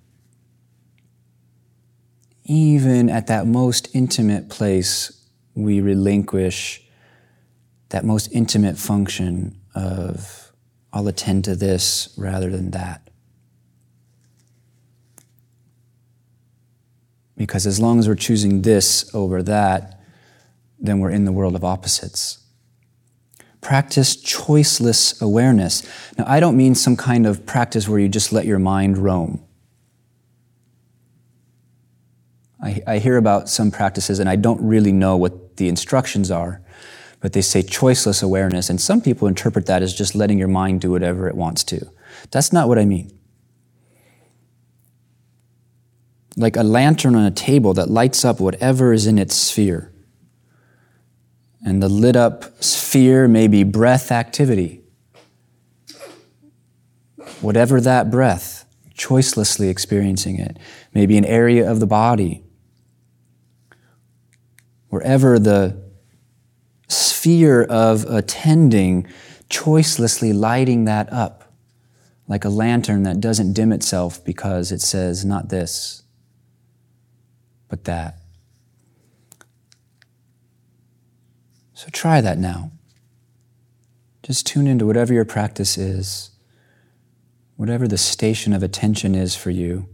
Even 2.46 3.10
at 3.10 3.28
that 3.28 3.48
most 3.48 3.94
intimate 3.96 4.50
place, 4.50 5.28
we 5.56 5.82
relinquish 5.82 6.84
that 7.90 8.06
most 8.06 8.32
intimate 8.32 8.78
function 8.78 9.60
of, 9.74 10.52
I'll 10.94 11.08
attend 11.08 11.46
to 11.46 11.56
this 11.56 12.14
rather 12.18 12.50
than 12.50 12.72
that. 12.72 13.10
Because 17.38 17.66
as 17.66 17.80
long 17.80 18.00
as 18.00 18.08
we're 18.08 18.16
choosing 18.16 18.62
this 18.62 19.14
over 19.14 19.44
that, 19.44 20.00
then 20.80 21.00
we're 21.00 21.10
in 21.10 21.26
the 21.26 21.32
world 21.32 21.56
of 21.56 21.64
opposites. 21.64 22.40
Practice 23.62 24.16
choiceless 24.16 25.22
awareness. 25.22 25.84
Now, 26.18 26.26
I 26.28 26.40
don't 26.40 26.56
mean 26.56 26.76
some 26.76 26.96
kind 26.96 27.26
of 27.26 27.46
practice 27.46 27.90
where 27.90 28.00
you 28.00 28.08
just 28.08 28.32
let 28.32 28.46
your 28.46 28.60
mind 28.60 28.98
roam. 28.98 29.45
I, 32.66 32.82
I 32.88 32.98
hear 32.98 33.16
about 33.18 33.48
some 33.48 33.72
practices 33.72 34.20
and 34.20 34.28
I 34.28 34.36
don't 34.36 34.62
really 34.62 34.92
know 34.92 35.16
what 35.16 35.56
the 35.56 35.70
instructions 35.70 36.32
are, 36.32 36.62
but 37.22 37.32
they 37.32 37.42
say 37.42 37.62
choiceless 37.62 38.22
awareness, 38.22 38.70
and 38.70 38.82
some 38.82 39.02
people 39.02 39.28
interpret 39.28 39.68
that 39.68 39.82
as 39.82 39.94
just 39.94 40.16
letting 40.16 40.38
your 40.38 40.48
mind 40.50 40.82
do 40.82 40.92
whatever 40.92 41.30
it 41.30 41.36
wants 41.36 41.64
to. 41.66 41.90
That's 42.32 42.52
not 42.52 42.68
what 42.68 42.78
I 42.78 42.86
mean. 42.86 43.16
like 46.38 46.56
a 46.56 46.64
lantern 46.64 47.16
on 47.16 47.26
a 47.26 47.32
table 47.32 47.74
that 47.74 47.90
lights 47.90 48.26
up 48.26 48.40
whatever 48.40 48.94
is 48.94 49.08
in 49.08 49.18
its 49.18 49.36
sphere. 49.36 49.92
And 51.66 51.82
the 51.82 51.90
lit 51.90 52.16
up 52.16 52.64
sphere 52.64 53.28
may 53.28 53.48
be 53.48 53.64
breath 53.64 54.12
activity. 54.12 54.82
Whatever 57.42 57.82
that 57.82 58.12
breath, 58.12 58.66
choicelessly 58.94 59.70
experiencing 59.70 60.40
it, 60.40 60.58
may 60.94 61.06
be 61.06 61.18
an 61.18 61.26
area 61.26 61.70
of 61.70 61.80
the 61.80 61.88
body. 61.88 62.45
Wherever 64.96 65.38
the 65.38 65.78
sphere 66.88 67.64
of 67.64 68.06
attending, 68.06 69.06
choicelessly 69.50 70.34
lighting 70.34 70.86
that 70.86 71.12
up 71.12 71.52
like 72.30 72.46
a 72.46 72.50
lantern 72.50 73.04
that 73.04 73.20
doesn't 73.20 73.52
dim 73.52 73.74
itself 73.74 74.24
because 74.24 74.72
it 74.72 74.80
says, 74.80 75.26
not 75.26 75.50
this, 75.50 76.04
but 77.68 77.84
that. 77.84 78.20
So 81.74 81.90
try 81.92 82.22
that 82.22 82.38
now. 82.38 82.72
Just 84.24 84.48
tune 84.48 84.66
into 84.66 84.86
whatever 84.86 85.14
your 85.14 85.26
practice 85.26 85.78
is, 85.78 86.30
whatever 87.58 87.86
the 87.86 87.98
station 87.98 88.54
of 88.54 88.64
attention 88.64 89.14
is 89.14 89.36
for 89.36 89.50
you. 89.50 89.90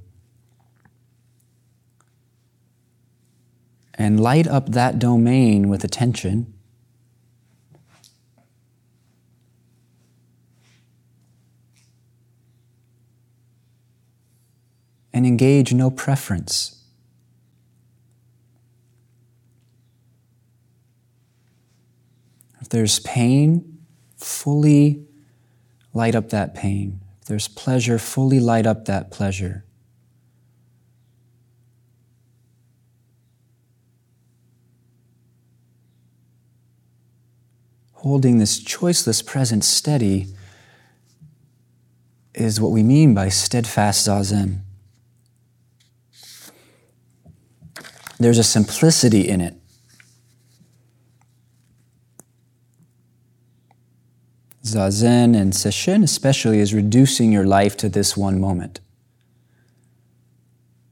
And 3.95 4.19
light 4.19 4.47
up 4.47 4.69
that 4.69 4.99
domain 4.99 5.69
with 5.69 5.83
attention. 5.83 6.53
And 15.13 15.25
engage 15.25 15.73
no 15.73 15.91
preference. 15.91 16.83
If 22.61 22.69
there's 22.69 22.99
pain, 22.99 23.79
fully 24.15 25.05
light 25.93 26.15
up 26.15 26.29
that 26.29 26.55
pain. 26.55 27.01
If 27.21 27.27
there's 27.27 27.47
pleasure, 27.47 27.99
fully 27.99 28.39
light 28.39 28.65
up 28.65 28.85
that 28.85 29.11
pleasure. 29.11 29.65
Holding 38.01 38.39
this 38.39 38.59
choiceless 38.59 39.23
presence 39.23 39.67
steady 39.67 40.25
is 42.33 42.59
what 42.59 42.71
we 42.71 42.81
mean 42.81 43.13
by 43.13 43.29
steadfast 43.29 44.07
zazen. 44.07 44.61
There's 48.17 48.39
a 48.39 48.43
simplicity 48.43 49.29
in 49.29 49.39
it. 49.39 49.53
Zazen 54.63 55.39
and 55.39 55.53
Sesshin, 55.53 56.01
especially, 56.01 56.57
is 56.57 56.73
reducing 56.73 57.31
your 57.31 57.45
life 57.45 57.77
to 57.77 57.87
this 57.87 58.17
one 58.17 58.41
moment. 58.41 58.79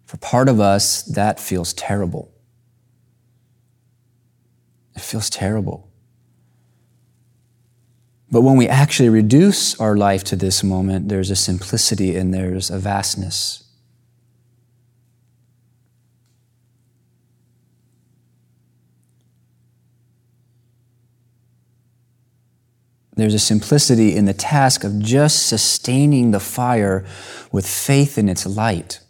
For 0.06 0.18
part 0.18 0.48
of 0.48 0.60
us, 0.60 1.02
that 1.02 1.40
feels 1.40 1.74
terrible. 1.74 2.32
It 4.96 5.02
feels 5.02 5.32
terrible. 5.32 5.89
But 8.32 8.42
when 8.42 8.58
we 8.58 8.68
actually 8.68 9.10
reduce 9.10 9.80
our 9.80 9.98
life 9.98 10.24
to 10.26 10.36
this 10.36 10.64
moment, 10.64 11.10
there's 11.10 11.32
a 11.32 11.36
simplicity 11.36 12.16
and 12.16 12.34
there's 12.34 12.70
a 12.70 12.78
vastness. 12.78 13.64
There's 23.16 23.34
a 23.34 23.40
simplicity 23.40 24.16
in 24.16 24.26
the 24.26 24.34
task 24.34 24.86
of 24.86 25.00
just 25.00 25.48
sustaining 25.48 26.32
the 26.32 26.40
fire 26.40 27.06
with 27.52 27.68
faith 27.68 28.18
in 28.18 28.30
its 28.30 28.46
light. 28.46 29.02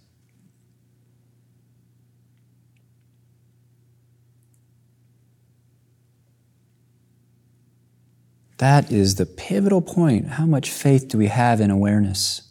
That 8.60 8.92
is 8.92 9.16
the 9.16 9.26
pivotal 9.26 9.82
point. 9.82 10.28
How 10.32 10.46
much 10.46 10.70
faith 10.70 11.08
do 11.08 11.18
we 11.18 11.28
have 11.28 11.62
in 11.62 11.72
awareness? 11.72 12.42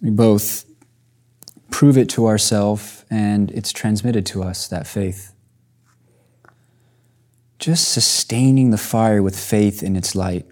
We 0.00 0.10
both 0.10 0.64
prove 1.70 1.98
it 1.98 2.08
to 2.10 2.26
ourselves 2.26 3.04
and 3.10 3.50
it's 3.50 3.72
transmitted 3.72 4.26
to 4.26 4.44
us, 4.44 4.68
that 4.68 4.86
faith. 4.86 5.34
Just 7.58 7.88
sustaining 7.88 8.70
the 8.70 8.78
fire 8.78 9.22
with 9.22 9.38
faith 9.38 9.82
in 9.82 9.96
its 9.96 10.14
light. 10.14 10.46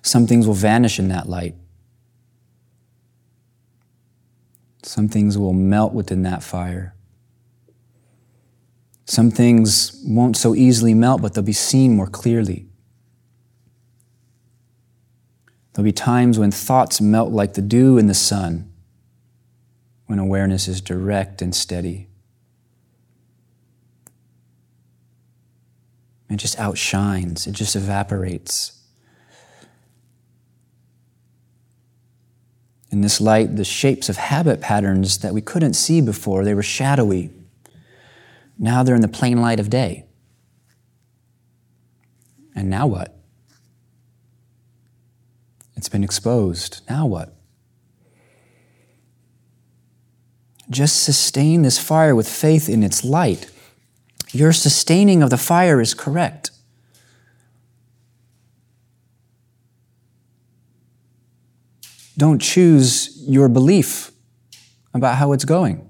Some 0.00 0.26
things 0.26 0.46
will 0.46 0.54
vanish 0.54 0.98
in 0.98 1.08
that 1.08 1.28
light. 1.28 1.54
Some 4.82 5.08
things 5.08 5.36
will 5.36 5.52
melt 5.52 5.92
within 5.92 6.22
that 6.22 6.42
fire. 6.42 6.94
Some 9.04 9.30
things 9.30 10.00
won't 10.06 10.36
so 10.36 10.54
easily 10.54 10.94
melt, 10.94 11.22
but 11.22 11.34
they'll 11.34 11.44
be 11.44 11.52
seen 11.52 11.96
more 11.96 12.06
clearly. 12.06 12.66
There'll 15.72 15.84
be 15.84 15.92
times 15.92 16.38
when 16.38 16.50
thoughts 16.50 17.00
melt 17.00 17.32
like 17.32 17.54
the 17.54 17.62
dew 17.62 17.98
in 17.98 18.06
the 18.06 18.14
sun, 18.14 18.70
when 20.06 20.18
awareness 20.18 20.68
is 20.68 20.80
direct 20.80 21.40
and 21.40 21.54
steady. 21.54 22.08
It 26.28 26.36
just 26.36 26.58
outshines, 26.58 27.46
it 27.46 27.52
just 27.52 27.76
evaporates. 27.76 28.80
In 32.90 33.00
this 33.00 33.20
light, 33.20 33.56
the 33.56 33.64
shapes 33.64 34.08
of 34.08 34.16
habit 34.16 34.60
patterns 34.60 35.18
that 35.18 35.32
we 35.32 35.40
couldn't 35.40 35.74
see 35.74 36.00
before, 36.00 36.44
they 36.44 36.54
were 36.54 36.62
shadowy. 36.62 37.30
Now 38.58 38.82
they're 38.82 38.94
in 38.94 39.00
the 39.00 39.08
plain 39.08 39.40
light 39.40 39.60
of 39.60 39.70
day. 39.70 40.06
And 42.54 42.68
now 42.68 42.86
what? 42.86 43.16
It's 45.76 45.88
been 45.88 46.04
exposed. 46.04 46.82
Now 46.88 47.06
what? 47.06 47.34
Just 50.70 51.02
sustain 51.02 51.62
this 51.62 51.78
fire 51.78 52.14
with 52.14 52.28
faith 52.28 52.68
in 52.68 52.82
its 52.82 53.04
light. 53.04 53.50
Your 54.32 54.52
sustaining 54.52 55.22
of 55.22 55.30
the 55.30 55.36
fire 55.36 55.80
is 55.80 55.92
correct. 55.92 56.50
Don't 62.16 62.40
choose 62.40 63.22
your 63.26 63.48
belief 63.48 64.12
about 64.94 65.16
how 65.16 65.32
it's 65.32 65.44
going. 65.44 65.88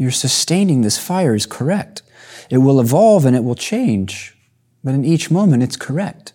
You're 0.00 0.10
sustaining 0.10 0.80
this 0.80 0.96
fire 0.96 1.34
is 1.34 1.44
correct. 1.44 2.00
It 2.48 2.56
will 2.56 2.80
evolve 2.80 3.26
and 3.26 3.36
it 3.36 3.44
will 3.44 3.54
change, 3.54 4.34
but 4.82 4.94
in 4.94 5.04
each 5.04 5.30
moment 5.30 5.62
it's 5.62 5.76
correct. 5.76 6.32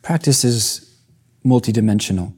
Practice 0.00 0.42
is 0.42 0.98
multidimensional. 1.44 2.32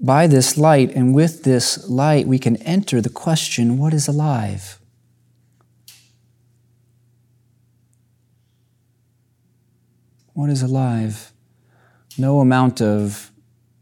By 0.00 0.26
this 0.26 0.58
light 0.58 0.90
and 0.96 1.14
with 1.14 1.44
this 1.44 1.88
light, 1.88 2.26
we 2.26 2.40
can 2.40 2.56
enter 2.56 3.00
the 3.00 3.08
question 3.08 3.78
what 3.78 3.94
is 3.94 4.08
alive? 4.08 4.79
What 10.32 10.50
is 10.50 10.62
alive? 10.62 11.32
No 12.16 12.40
amount 12.40 12.80
of 12.80 13.30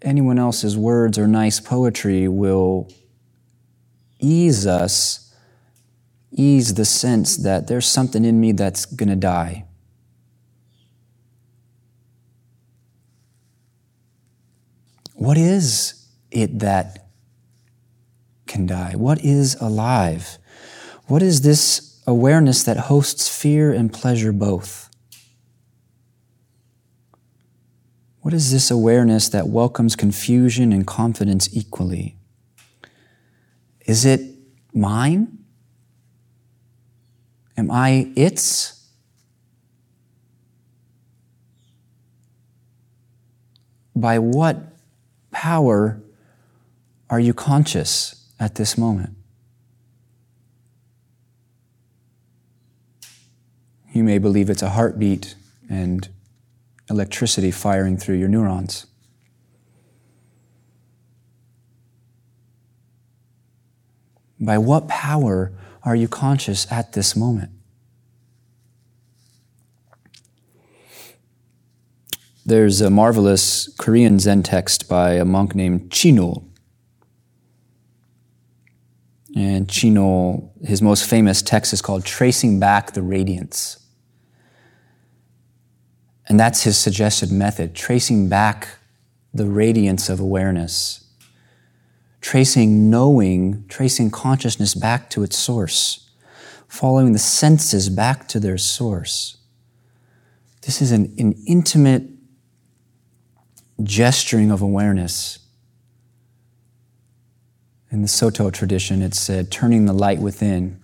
anyone 0.03 0.38
else's 0.38 0.76
words 0.76 1.18
or 1.18 1.26
nice 1.26 1.61
poetry 1.61 2.28
will 2.28 2.88
ease 4.18 4.66
us, 4.66 5.34
ease 6.30 6.74
the 6.74 6.84
sense 6.84 7.36
that 7.38 7.66
there's 7.66 7.86
something 7.86 8.24
in 8.24 8.40
me 8.40 8.53
that's 8.53 8.86
going 8.86 9.09
to 9.09 9.16
die. 9.16 9.64
What 15.14 15.36
is 15.36 16.07
it 16.30 16.61
that 16.61 17.09
can 18.46 18.66
die? 18.66 18.92
What 18.94 19.24
is 19.24 19.57
alive? 19.57 20.38
What 21.07 21.22
is 21.22 21.40
this 21.40 22.01
awareness 22.07 22.62
that 22.62 22.76
hosts 22.76 23.28
fear 23.28 23.72
and 23.72 23.92
pleasure 23.92 24.32
both? 24.32 24.88
What 28.29 28.35
is 28.35 28.53
this 28.53 28.70
awareness 28.70 29.31
that 29.31 29.49
welcomes 29.49 29.97
confusion 29.97 30.70
and 30.70 30.87
confidence 30.87 31.49
equally? 31.51 32.18
Is 33.87 34.05
it 34.05 34.20
mine? 34.74 35.39
Am 37.57 37.70
I 37.70 38.12
its? 38.14 38.87
By 43.97 44.18
what 44.18 44.59
power 45.31 45.99
are 47.09 47.20
you 47.20 47.33
conscious 47.33 48.31
at 48.39 48.57
this 48.57 48.76
moment? 48.76 49.16
You 53.91 54.05
may 54.05 54.18
believe 54.18 54.51
it's 54.51 54.61
a 54.61 54.68
heartbeat 54.68 55.35
and 55.70 56.11
electricity 56.91 57.51
firing 57.51 57.97
through 57.97 58.16
your 58.16 58.28
neurons. 58.28 58.86
By 64.41 64.59
what 64.59 64.89
power 64.89 65.53
are 65.82 65.97
you 65.97 66.09
conscious 66.09 66.70
at 66.70 66.93
this 66.93 67.16
moment? 67.16 67.51
There's 72.47 72.80
a 72.80 72.89
marvelous 72.89 73.68
Korean 73.78 74.18
Zen 74.18 74.43
text 74.43 74.89
by 74.89 75.14
a 75.14 75.24
monk 75.24 75.55
named 75.55 75.91
Chinul 75.91 76.49
and 79.39 79.68
Chinul, 79.68 80.51
his 80.66 80.82
most 80.82 81.09
famous 81.09 81.43
text 81.43 81.72
is 81.72 81.80
called 81.80 82.05
Tracing 82.05 82.59
Back 82.59 82.93
the 82.93 83.03
Radiance. 83.03 83.78
And 86.29 86.39
that's 86.39 86.62
his 86.62 86.76
suggested 86.76 87.33
method, 87.33 87.74
tracing 87.74 88.29
back 88.29 88.68
the 89.33 89.47
radiance 89.47 90.09
of 90.09 90.20
awareness, 90.20 91.07
tracing 92.20 92.91
knowing, 92.91 93.64
tracing 93.68 94.11
consciousness 94.11 94.74
back 94.74 95.09
to 95.11 95.22
its 95.22 95.37
source, 95.39 96.11
following 96.66 97.12
the 97.12 97.18
senses 97.18 97.89
back 97.89 98.29
to 98.29 98.41
their 98.41 98.59
source. 98.59 99.39
This 100.62 100.83
is 100.83 100.93
an, 100.93 101.14
an 101.18 101.35
intimate 101.47 102.05
gesturing 103.83 104.51
of 104.51 104.61
awareness 104.61 105.39
in 107.91 108.03
the 108.03 108.09
Soto 108.09 108.51
tradition, 108.51 109.01
it 109.01 109.14
said, 109.14 109.51
turning 109.51 109.87
the 109.87 109.95
light 109.95 110.18
within. 110.18 110.78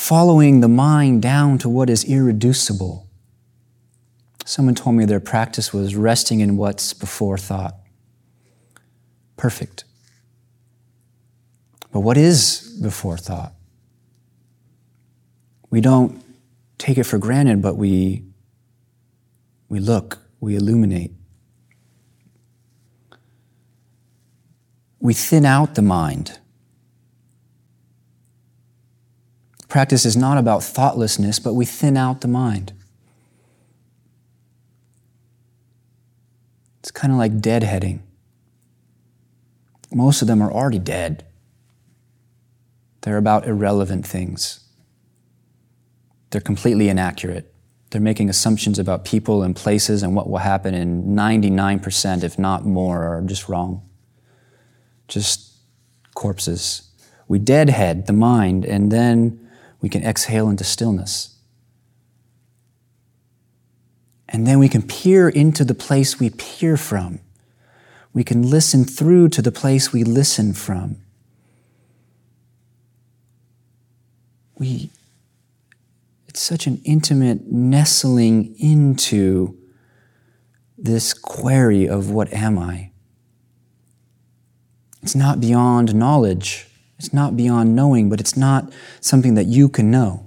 Following 0.00 0.60
the 0.60 0.68
mind 0.68 1.22
down 1.22 1.58
to 1.58 1.68
what 1.68 1.88
is 1.88 2.04
irreducible. 2.04 3.06
Someone 4.44 4.74
told 4.74 4.96
me 4.96 5.04
their 5.04 5.20
practice 5.20 5.72
was 5.72 5.94
resting 5.94 6.40
in 6.40 6.56
what's 6.56 6.92
before 6.92 7.38
thought. 7.38 7.76
Perfect. 9.36 9.84
But 11.92 12.00
what 12.00 12.16
is 12.16 12.78
before 12.82 13.16
thought? 13.16 13.52
We 15.70 15.80
don't 15.80 16.22
take 16.78 16.98
it 16.98 17.04
for 17.04 17.18
granted, 17.18 17.62
but 17.62 17.76
we, 17.76 18.24
we 19.68 19.78
look, 19.78 20.18
we 20.40 20.56
illuminate. 20.56 21.12
we 25.00 25.14
thin 25.14 25.46
out 25.46 25.74
the 25.74 25.82
mind 25.82 26.38
Practice 29.70 30.04
is 30.04 30.16
not 30.16 30.36
about 30.36 30.64
thoughtlessness, 30.64 31.38
but 31.38 31.54
we 31.54 31.64
thin 31.64 31.96
out 31.96 32.22
the 32.22 32.28
mind. 32.28 32.72
It's 36.80 36.90
kind 36.90 37.12
of 37.12 37.18
like 37.18 37.38
deadheading. 37.38 38.00
Most 39.92 40.22
of 40.22 40.28
them 40.28 40.42
are 40.42 40.50
already 40.50 40.80
dead. 40.80 41.24
They're 43.02 43.16
about 43.16 43.46
irrelevant 43.46 44.04
things. 44.04 44.58
They're 46.30 46.40
completely 46.40 46.88
inaccurate. 46.88 47.54
They're 47.90 48.00
making 48.00 48.28
assumptions 48.28 48.78
about 48.78 49.04
people 49.04 49.44
and 49.44 49.54
places 49.54 50.02
and 50.02 50.16
what 50.16 50.28
will 50.28 50.38
happen, 50.38 50.74
and 50.74 51.16
99%, 51.16 52.24
if 52.24 52.40
not 52.40 52.64
more, 52.64 53.04
are 53.04 53.20
just 53.22 53.48
wrong. 53.48 53.88
Just 55.06 55.52
corpses. 56.14 56.90
We 57.28 57.38
deadhead 57.38 58.08
the 58.08 58.12
mind, 58.12 58.64
and 58.64 58.90
then 58.90 59.46
we 59.80 59.88
can 59.88 60.02
exhale 60.04 60.48
into 60.48 60.64
stillness. 60.64 61.36
And 64.28 64.46
then 64.46 64.58
we 64.58 64.68
can 64.68 64.82
peer 64.82 65.28
into 65.28 65.64
the 65.64 65.74
place 65.74 66.20
we 66.20 66.30
peer 66.30 66.76
from. 66.76 67.20
We 68.12 68.24
can 68.24 68.48
listen 68.48 68.84
through 68.84 69.30
to 69.30 69.42
the 69.42 69.52
place 69.52 69.92
we 69.92 70.04
listen 70.04 70.52
from. 70.52 70.96
We, 74.58 74.90
it's 76.28 76.40
such 76.40 76.66
an 76.66 76.80
intimate 76.84 77.50
nestling 77.50 78.54
into 78.58 79.56
this 80.76 81.12
query 81.12 81.88
of 81.88 82.10
what 82.10 82.32
am 82.32 82.58
I? 82.58 82.90
It's 85.02 85.14
not 85.14 85.40
beyond 85.40 85.94
knowledge. 85.94 86.69
It's 87.00 87.14
not 87.14 87.34
beyond 87.34 87.74
knowing, 87.74 88.10
but 88.10 88.20
it's 88.20 88.36
not 88.36 88.70
something 89.00 89.32
that 89.32 89.46
you 89.46 89.70
can 89.70 89.90
know. 89.90 90.26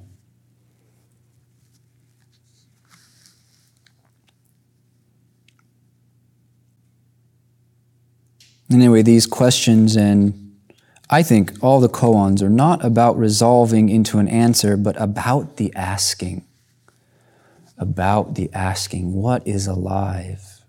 Anyway, 8.72 9.04
these 9.04 9.28
questions 9.28 9.96
and 9.96 10.58
I 11.12 11.22
think 11.22 11.54
all 11.62 11.80
the 11.80 11.88
koans 11.88 12.42
are 12.42 12.50
not 12.50 12.84
about 12.84 13.20
resolving 13.20 13.90
into 13.90 14.18
an 14.18 14.28
answer, 14.28 14.76
but 14.76 15.00
about 15.00 15.58
the 15.58 15.72
asking. 15.76 16.44
About 17.78 18.34
the 18.34 18.50
asking. 18.52 19.14
What 19.14 19.48
is 19.48 19.68
alive? 19.68 20.64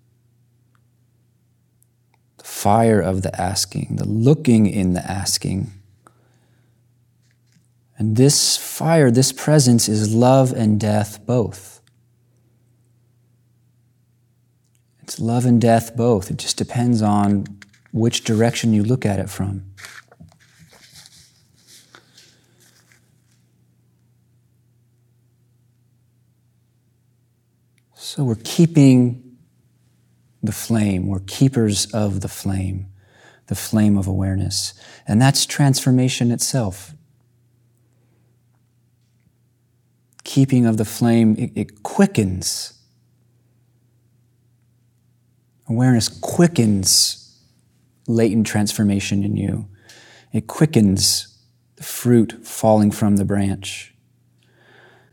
The 2.37 2.45
fire 2.45 3.01
of 3.01 3.23
the 3.23 3.35
asking, 3.41 3.97
the 3.97 4.07
looking 4.07 4.67
in 4.67 4.93
the 4.93 5.11
asking. 5.11 5.73
And 7.97 8.17
this 8.17 8.57
fire, 8.57 9.11
this 9.11 9.33
presence 9.33 9.89
is 9.89 10.15
love 10.15 10.53
and 10.53 10.81
death 10.81 11.25
both. 11.27 11.81
It's 15.03 15.21
love 15.21 15.45
and 15.45 15.61
death 15.61 15.97
both. 15.97 16.31
It 16.31 16.39
just 16.39 16.57
depends 16.57 17.03
on 17.03 17.47
which 17.93 18.25
direction 18.25 18.73
you 18.73 18.83
look 18.83 19.07
at 19.07 19.21
it 19.21 19.31
from. 19.31 19.65
So 27.95 28.25
we're 28.25 28.37
keeping 28.43 29.39
the 30.43 30.53
flame, 30.53 31.07
we're 31.09 31.21
keepers 31.21 31.87
of 31.93 32.21
the 32.21 32.29
flame, 32.29 32.87
the 33.47 33.55
flame 33.55 33.97
of 33.97 34.07
awareness. 34.07 34.75
And 35.07 35.21
that's 35.21 35.47
transformation 35.47 36.31
itself. 36.31 36.95
Keeping 40.35 40.67
of 40.67 40.79
the 40.79 40.85
flame, 40.85 41.37
it, 41.39 41.53
it 41.55 41.85
quickens. 41.85 42.73
Awareness 45.69 46.09
quickens 46.09 47.41
latent 48.09 48.45
transformation 48.45 49.23
in 49.23 49.37
you. 49.37 49.69
It 50.33 50.49
quickens 50.49 51.39
the 51.77 51.85
fruit 51.85 52.45
falling 52.45 52.91
from 52.91 53.15
the 53.15 53.25
branch. 53.25 53.95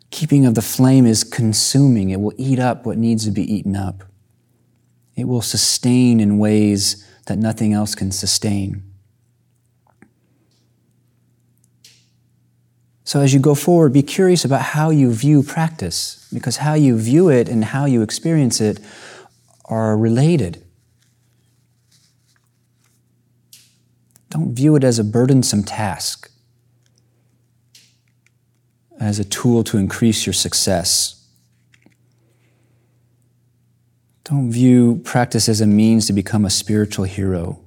Keeping 0.10 0.48
of 0.48 0.56
the 0.56 0.62
flame 0.64 1.06
is 1.06 1.24
consuming. 1.24 2.10
It 2.10 2.20
will 2.20 2.34
eat 2.38 2.58
up 2.58 2.88
what 2.88 2.98
needs 2.98 3.24
to 3.26 3.32
be 3.32 3.44
eaten 3.44 3.76
up. 3.76 4.04
It 5.16 5.26
will 5.26 5.44
sustain 5.44 6.20
in 6.20 6.40
ways 6.40 7.08
that 7.28 7.38
nothing 7.38 7.74
else 7.74 7.94
can 7.94 8.12
sustain. 8.12 8.91
So, 13.12 13.20
as 13.20 13.34
you 13.34 13.42
go 13.42 13.56
forward, 13.56 13.92
be 13.92 14.04
curious 14.04 14.46
about 14.46 14.62
how 14.62 14.90
you 14.90 15.12
view 15.12 15.44
practice, 15.44 16.30
because 16.32 16.56
how 16.56 16.76
you 16.76 16.98
view 16.98 17.28
it 17.28 17.50
and 17.50 17.66
how 17.66 17.84
you 17.84 18.04
experience 18.04 18.62
it 18.62 18.80
are 19.66 19.98
related. 19.98 20.64
Don't 24.30 24.56
view 24.56 24.78
it 24.78 24.86
as 24.86 24.98
a 24.98 25.04
burdensome 25.04 25.64
task, 25.64 26.32
as 28.98 29.20
a 29.20 29.26
tool 29.26 29.66
to 29.66 29.78
increase 29.78 30.26
your 30.26 30.32
success. 30.32 31.28
Don't 34.24 34.50
view 34.50 35.02
practice 35.04 35.50
as 35.50 35.60
a 35.60 35.68
means 35.68 36.08
to 36.08 36.14
become 36.14 36.46
a 36.46 36.50
spiritual 36.50 37.04
hero. 37.04 37.61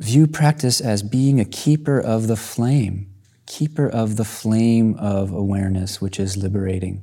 View 0.00 0.26
practice 0.26 0.80
as 0.80 1.02
being 1.02 1.38
a 1.38 1.44
keeper 1.44 2.00
of 2.00 2.26
the 2.26 2.36
flame, 2.36 3.12
keeper 3.44 3.86
of 3.86 4.16
the 4.16 4.24
flame 4.24 4.94
of 4.94 5.30
awareness, 5.30 6.00
which 6.00 6.18
is 6.18 6.38
liberating. 6.38 7.02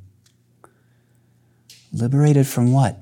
Liberated 1.92 2.48
from 2.48 2.72
what? 2.72 2.98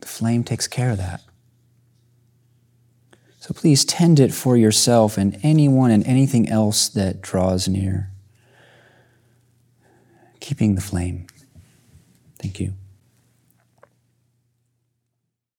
The 0.00 0.06
flame 0.06 0.44
takes 0.44 0.68
care 0.68 0.90
of 0.90 0.98
that. 0.98 1.22
So 3.40 3.54
please 3.54 3.86
tend 3.86 4.20
it 4.20 4.34
for 4.34 4.54
yourself 4.54 5.16
and 5.16 5.38
anyone 5.42 5.90
and 5.90 6.06
anything 6.06 6.50
else 6.50 6.90
that 6.90 7.22
draws 7.22 7.66
near. 7.66 8.10
Keeping 10.40 10.74
the 10.74 10.82
flame. 10.82 11.26
Thank 12.38 12.60
you. 12.60 12.74